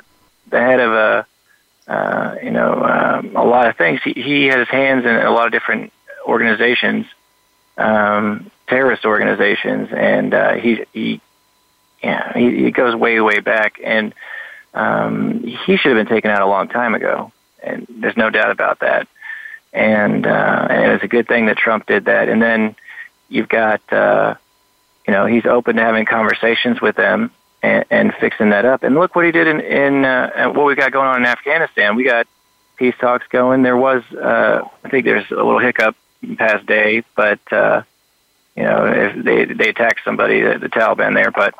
[0.48, 1.26] the head of a,
[1.86, 4.00] uh, you know, um, a lot of things.
[4.02, 5.92] He, he had his hands in a lot of different
[6.24, 7.04] organizations,
[7.76, 11.20] um, terrorist organizations, and uh, he, he,
[12.02, 14.14] yeah, he, he goes way, way back, and
[14.72, 17.30] um, he should have been taken out a long time ago,
[17.62, 19.06] and there's no doubt about that.
[19.78, 22.28] And, uh, and it was a good thing that Trump did that.
[22.28, 22.74] And then
[23.28, 24.34] you've got, uh,
[25.06, 27.30] you know, he's open to having conversations with them
[27.62, 28.82] and, and fixing that up.
[28.82, 31.94] And look what he did in, in uh, what we got going on in Afghanistan.
[31.94, 32.26] We got
[32.76, 33.62] peace talks going.
[33.62, 35.94] There was, uh, I think there's a little hiccup
[36.36, 37.82] past day, but, uh,
[38.56, 41.54] you know, if they, they attacked somebody, the, the Taliban there, but,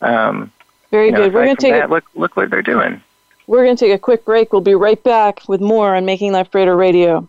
[0.00, 0.50] um,
[0.90, 1.34] very you know, good.
[1.34, 3.02] We're going to take that, a, look, look what they're doing.
[3.46, 4.50] We're going to take a quick break.
[4.50, 7.28] We'll be right back with more on Making Life Brighter Radio.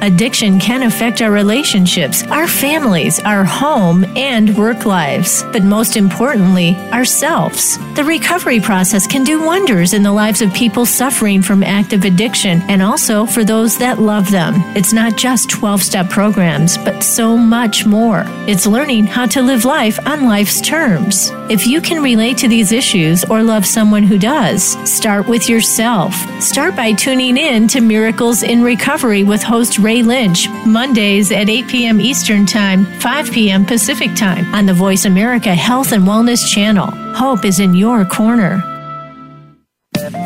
[0.00, 6.76] Addiction can affect our relationships, our families, our home, and work lives, but most importantly,
[6.92, 7.78] ourselves.
[7.94, 12.62] The recovery process can do wonders in the lives of people suffering from active addiction
[12.68, 14.54] and also for those that love them.
[14.76, 18.22] It's not just 12 step programs, but so much more.
[18.46, 21.32] It's learning how to live life on life's terms.
[21.50, 26.14] If you can relate to these issues or love someone who does, start with yourself.
[26.40, 31.66] Start by tuning in to Miracles in Recovery with host Ray Lynch, Mondays at 8
[31.66, 31.98] p.m.
[31.98, 33.64] Eastern Time, 5 p.m.
[33.64, 36.88] Pacific Time on the Voice America Health and Wellness Channel.
[37.14, 38.58] Hope is in your corner.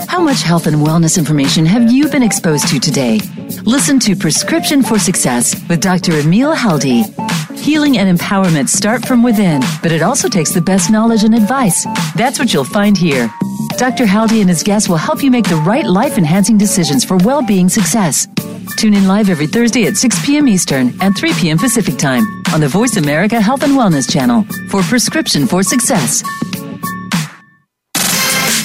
[0.08, 3.20] How much health and wellness information have you been exposed to today?
[3.62, 6.18] Listen to Prescription for Success with Dr.
[6.18, 7.04] Emil Haldi.
[7.56, 11.86] Healing and empowerment start from within, but it also takes the best knowledge and advice.
[12.16, 13.32] That's what you'll find here.
[13.76, 14.06] Dr.
[14.06, 17.46] Haldi and his guests will help you make the right life enhancing decisions for well
[17.46, 18.26] being success.
[18.76, 20.48] Tune in live every Thursday at 6 p.m.
[20.48, 21.58] Eastern and 3 p.m.
[21.58, 26.22] Pacific Time on the Voice America Health and Wellness Channel for Prescription for Success.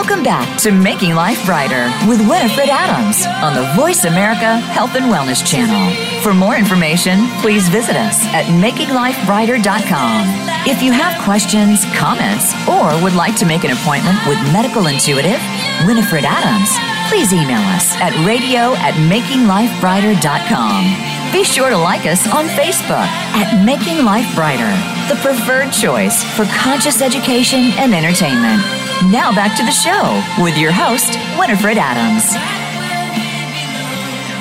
[0.00, 5.12] Welcome back to Making Life Brighter with Winifred Adams on the Voice America Health and
[5.12, 5.92] Wellness Channel.
[6.22, 10.24] For more information, please visit us at makinglifebrighter.com.
[10.66, 15.38] If you have questions, comments, or would like to make an appointment with medical intuitive
[15.84, 16.72] Winifred Adams,
[17.12, 21.30] please email us at radio at makinglifebrighter.com.
[21.30, 23.04] Be sure to like us on Facebook
[23.36, 24.72] at Making Life Brighter,
[25.12, 28.79] the preferred choice for conscious education and entertainment.
[29.08, 32.34] Now back to the show with your host, Winifred Adams.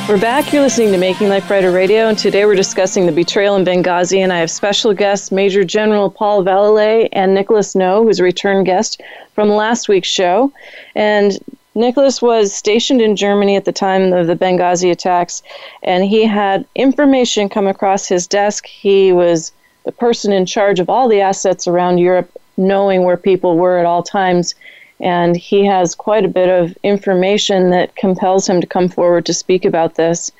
[0.09, 0.51] We're back.
[0.51, 4.19] You're listening to Making Life Brighter Radio, and today we're discussing the betrayal in Benghazi.
[4.19, 8.65] And I have special guests Major General Paul Vallely and Nicholas No, who's a return
[8.65, 9.01] guest
[9.33, 10.51] from last week's show.
[10.93, 11.39] And
[11.73, 15.41] Nicholas was stationed in Germany at the time of the Benghazi attacks,
[15.83, 18.65] and he had information come across his desk.
[18.65, 19.53] He was
[19.85, 22.29] the person in charge of all the assets around Europe,
[22.59, 24.53] knowing where people were at all times
[24.99, 29.33] and he has quite a bit of information that compels him to come forward to
[29.33, 30.31] speak about this.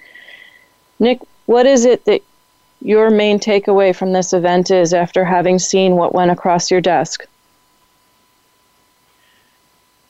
[0.99, 2.22] Nick, what is it that
[2.82, 7.26] your main takeaway from this event is after having seen what went across your desk?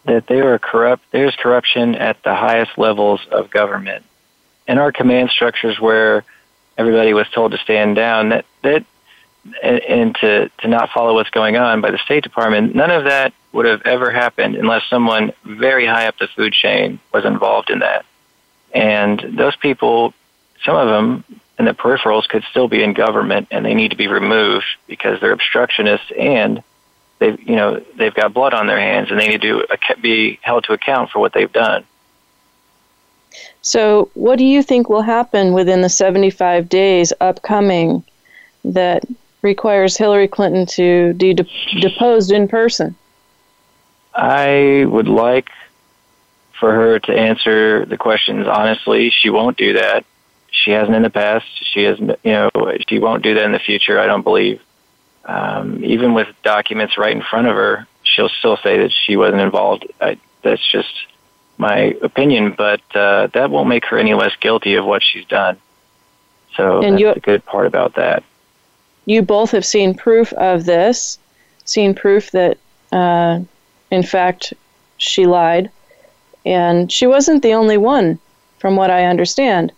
[0.06, 1.04] That they are corrupt.
[1.12, 4.04] There's corruption at the highest levels of government.
[4.68, 6.24] In our command structures, where
[6.78, 8.86] everybody was told to stand down, that that
[9.64, 13.06] and, and to to not follow what's going on by the State Department, none of
[13.06, 17.70] that would have ever happened unless someone very high up the food chain was involved
[17.70, 18.06] in that.
[18.74, 20.14] And those people,
[20.64, 21.24] some of them
[21.58, 25.20] in the peripherals could still be in government and they need to be removed because
[25.20, 26.64] they're obstructionists and
[27.18, 29.66] they've, you know, they've got blood on their hands and they need to
[30.02, 31.84] be held to account for what they've done.
[33.62, 38.04] So, what do you think will happen within the 75 days upcoming
[38.64, 39.04] that
[39.42, 42.96] requires Hillary Clinton to be deposed in person?
[44.14, 45.50] I would like
[46.60, 49.10] for her to answer the questions honestly.
[49.12, 50.06] She won't do that.
[50.52, 51.46] She hasn't in the past.
[51.74, 52.50] She has, you know,
[52.88, 54.00] she won't do that in the future.
[54.00, 54.62] I don't believe.
[55.26, 59.42] Um, even with documents right in front of her, she'll still say that she wasn't
[59.42, 59.86] involved.
[60.02, 60.92] I, that's just
[61.58, 65.58] my opinion, but uh, that won't make her any less guilty of what she's done.
[66.56, 68.24] So and that's the good part about that.
[69.10, 71.18] You both have seen proof of this,
[71.66, 72.60] seen proof that
[72.92, 73.40] uh,
[73.90, 74.54] in fact,
[74.98, 75.72] she lied.
[76.46, 78.20] And she wasn't the only one,
[78.60, 79.72] from what I understand.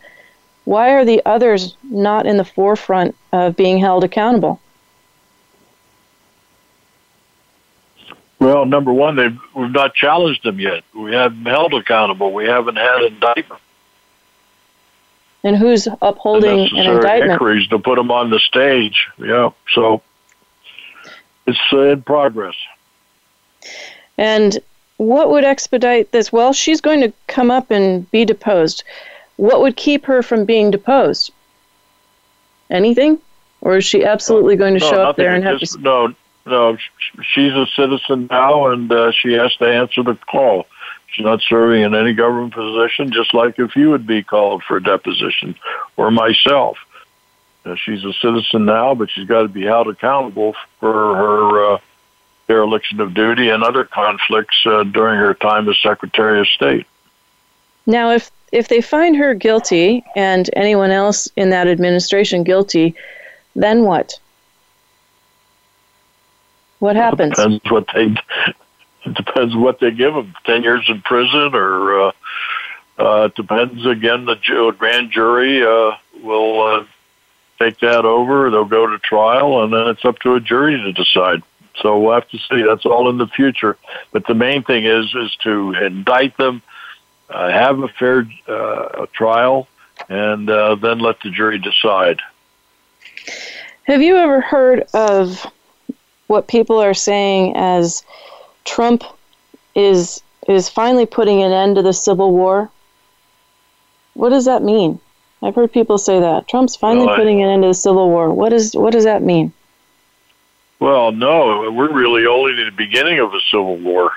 [0.65, 4.59] Why are the others not in the forefront of being held accountable?
[8.39, 10.83] Well, number one, we've not challenged them yet.
[10.93, 12.33] We haven't held accountable.
[12.33, 13.61] We haven't had indictment.
[15.43, 17.31] And who's upholding an indictment?
[17.31, 19.07] Inquiries to put them on the stage.
[19.17, 20.01] Yeah, so
[21.47, 22.55] it's uh, in progress.
[24.17, 24.59] And
[24.97, 26.31] what would expedite this?
[26.31, 28.83] Well, she's going to come up and be deposed.
[29.37, 31.31] What would keep her from being deposed?
[32.69, 33.19] Anything?
[33.61, 35.81] Or is she absolutely going to no, show up there and have just, to?
[35.81, 36.13] No,
[36.45, 36.77] no.
[37.33, 40.67] She's a citizen now, and uh, she has to answer the call.
[41.11, 44.77] She's not serving in any government position, just like if you would be called for
[44.77, 45.55] a deposition
[45.97, 46.77] or myself.
[47.65, 51.79] Uh, she's a citizen now, but she's got to be held accountable for her uh,
[52.47, 56.87] dereliction of duty and other conflicts uh, during her time as Secretary of State.
[57.85, 62.95] Now, if if they find her guilty and anyone else in that administration guilty,
[63.55, 64.19] then what?
[66.79, 67.35] What happens?
[67.35, 68.15] Depends what they.
[69.03, 70.33] It depends what they give them.
[70.45, 72.11] Ten years in prison, or uh,
[72.99, 73.85] uh, it depends.
[73.85, 76.85] Again, the grand jury uh, will uh,
[77.59, 78.49] take that over.
[78.49, 81.41] They'll go to trial, and then it's up to a jury to decide.
[81.81, 82.61] So we'll have to see.
[82.61, 83.77] That's all in the future.
[84.11, 86.61] But the main thing is is to indict them,
[87.29, 89.67] uh, have a fair uh, trial,
[90.09, 92.19] and uh, then let the jury decide.
[93.85, 95.45] Have you ever heard of
[96.27, 98.03] what people are saying as
[98.65, 99.03] Trump
[99.75, 102.69] is is finally putting an end to the civil war?
[104.13, 104.99] What does that mean?
[105.41, 108.09] I've heard people say that Trump's finally well, I, putting an end to the civil
[108.09, 108.31] war.
[108.31, 109.53] What is what does that mean?
[110.79, 114.11] Well, no, we're really only in the beginning of a civil war.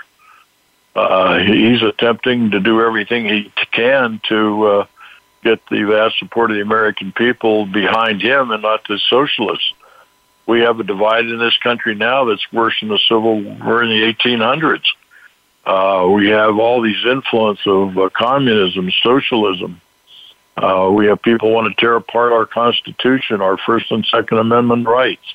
[0.97, 4.87] Uh, he's attempting to do everything he can to uh,
[5.43, 9.73] get the vast support of the American people behind him and not the socialists.
[10.47, 13.91] We have a divide in this country now that's worse than the Civil War in
[13.91, 14.85] the 1800s.
[15.65, 19.81] Uh, we have all these influence of uh, communism, socialism.
[20.57, 24.87] Uh, we have people want to tear apart our Constitution, our First and Second Amendment
[24.87, 25.35] rights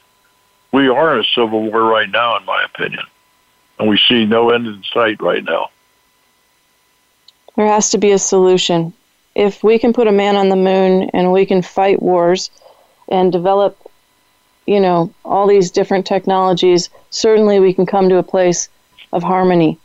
[0.72, 3.04] we are in a civil war right now, in my opinion,
[3.78, 5.70] and we see no end in sight right now.
[7.56, 8.94] There has to be a solution.
[9.36, 12.50] If we can put a man on the moon and we can fight wars
[13.08, 13.78] and develop,
[14.66, 18.70] you know, all these different technologies, certainly we can come to a place
[19.12, 19.78] of harmony.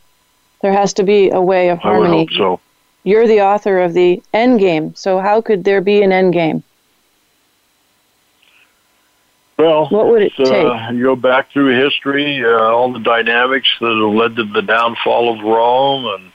[0.61, 2.07] There has to be a way of harmony.
[2.07, 2.59] I would hope so.
[3.03, 6.63] You're the author of the end game, so how could there be an end game?
[9.57, 10.95] Well, what would it uh, take?
[10.95, 15.33] You go back through history, uh, all the dynamics that have led to the downfall
[15.33, 16.31] of Rome, and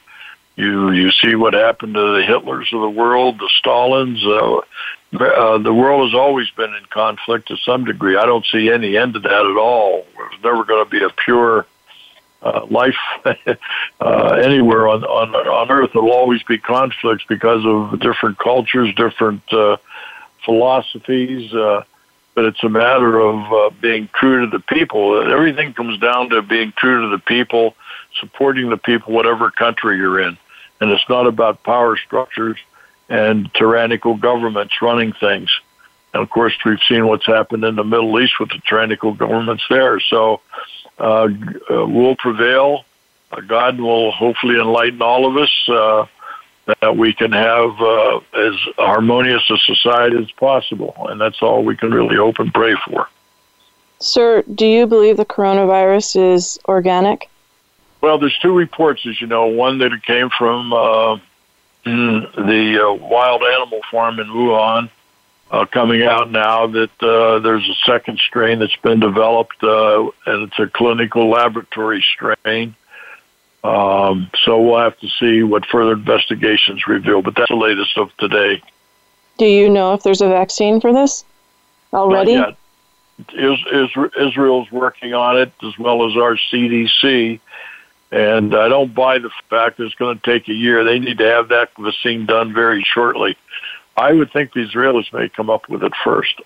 [0.56, 4.24] you you see what happened to the Hitlers of the world, the Stalins.
[4.24, 4.62] Uh,
[5.12, 8.16] uh, the world has always been in conflict to some degree.
[8.16, 10.06] I don't see any end to that at all.
[10.16, 11.66] There's never going to be a pure
[12.42, 12.96] uh, life
[14.00, 15.90] uh, anywhere on, on on Earth.
[15.92, 19.78] There'll always be conflicts because of different cultures, different uh,
[20.44, 21.52] philosophies.
[21.52, 21.82] Uh,
[22.34, 25.30] but it's a matter of uh, being true to the people.
[25.30, 27.74] Everything comes down to being true to the people,
[28.20, 30.38] supporting the people, whatever country you're in.
[30.80, 32.56] And it's not about power structures
[33.10, 35.50] and tyrannical governments running things.
[36.14, 39.64] And of course, we've seen what's happened in the Middle East with the tyrannical governments
[39.68, 40.00] there.
[40.00, 40.40] So
[40.98, 41.28] uh,
[41.70, 42.84] uh, we'll prevail.
[43.30, 46.06] Uh, God will hopefully enlighten all of us uh,
[46.80, 50.94] that we can have uh, as harmonious a society as possible.
[51.08, 53.08] And that's all we can really hope and pray for.
[53.98, 57.28] Sir, do you believe the coronavirus is organic?
[58.00, 59.46] Well, there's two reports, as you know.
[59.46, 61.20] One that it came from
[61.86, 64.90] uh, the uh, wild animal farm in Wuhan,
[65.50, 70.48] uh, coming out now that uh, there's a second strain that's been developed, uh, and
[70.48, 72.74] it's a clinical laboratory strain.
[73.62, 78.16] Um, so we'll have to see what further investigations reveal, but that's the latest of
[78.16, 78.62] today.
[79.38, 81.24] Do you know if there's a vaccine for this
[81.92, 82.36] already?
[82.36, 82.56] Not yet.
[83.34, 87.38] Is, is, Israel's working on it as well as our CDC.
[88.12, 90.82] And I don't buy the fact that it's going to take a year.
[90.82, 93.36] They need to have that vaccine done very shortly.
[93.96, 96.40] I would think the Israelis may come up with it first.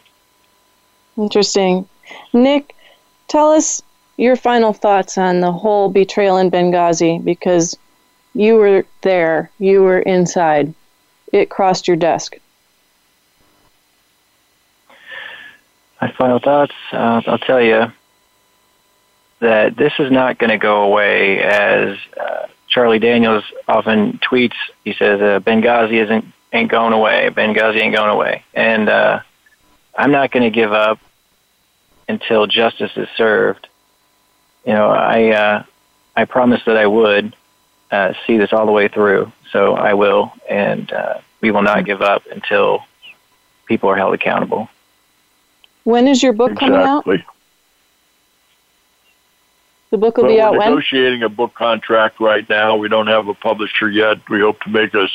[1.16, 1.88] Interesting.
[2.32, 2.74] Nick,
[3.28, 3.82] tell us
[4.16, 7.76] your final thoughts on the whole betrayal in Benghazi because
[8.34, 10.74] you were there, you were inside,
[11.32, 12.36] it crossed your desk.
[16.00, 17.90] My final thoughts uh, I'll tell you
[19.45, 24.57] that this is not going to go away as uh, Charlie Daniels often tweets.
[24.84, 27.28] He says, uh, Benghazi isn't ain't going away.
[27.30, 28.45] Benghazi ain't going away.
[28.55, 29.20] And uh,
[29.97, 30.99] I'm not going to give up
[32.09, 33.68] until justice is served.
[34.64, 35.62] You know, I uh,
[36.16, 37.36] I promised that I would
[37.90, 41.84] uh, see this all the way through, so I will, and uh, we will not
[41.84, 42.82] give up until
[43.66, 44.70] people are held accountable.
[45.84, 46.68] When is your book exactly.
[46.68, 47.34] coming out?
[49.91, 50.70] The book will well, be out we're when?
[50.70, 52.76] negotiating a book contract right now.
[52.76, 54.28] We don't have a publisher yet.
[54.28, 55.11] We hope to make us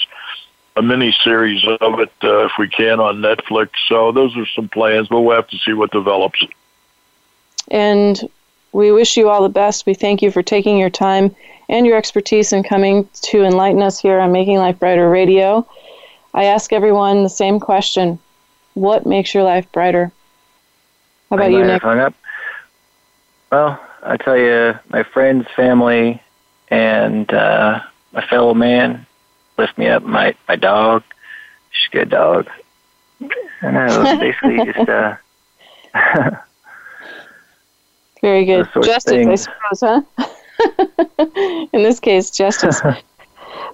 [0.75, 3.71] a mini series of it uh, if we can on Netflix.
[3.87, 6.41] So those are some plans, but we'll have to see what develops.
[7.69, 8.29] And
[8.71, 9.85] we wish you all the best.
[9.85, 11.35] We thank you for taking your time
[11.67, 15.67] and your expertise in coming to enlighten us here on Making Life Brighter Radio.
[16.33, 18.19] I ask everyone the same question
[18.73, 20.11] What makes your life brighter?
[21.29, 21.81] How about I you, Nick?
[21.81, 22.13] hung up.
[23.51, 26.21] Well, I tell you, my friends, family,
[26.69, 27.81] and uh,
[28.13, 29.05] my fellow man
[29.57, 30.03] lift me up.
[30.03, 31.03] My my dog,
[31.71, 32.47] she's a good dog.
[33.61, 35.15] And I was basically just uh,
[38.21, 38.65] Very good.
[38.65, 40.01] those sorts of Justice, I suppose, huh?
[41.73, 42.81] In this case, justice.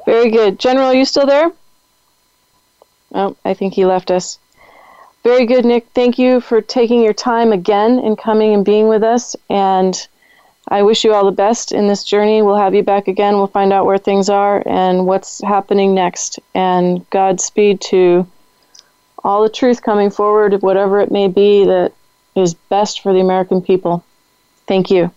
[0.06, 0.60] Very good.
[0.60, 1.52] General, are you still there?
[3.14, 4.38] Oh, I think he left us.
[5.24, 5.88] Very good, Nick.
[5.96, 9.36] Thank you for taking your time again and coming and being with us.
[9.50, 10.08] And
[10.68, 12.42] I wish you all the best in this journey.
[12.42, 13.36] We'll have you back again.
[13.36, 16.40] We'll find out where things are and what's happening next.
[16.56, 18.28] And Godspeed to
[19.24, 21.94] all the truth coming forward, whatever it may be that
[22.36, 24.04] is best for the American people.
[24.68, 25.12] Thank you.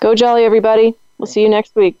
[0.00, 0.94] Go Jolly, everybody.
[1.18, 2.00] We'll see you next week.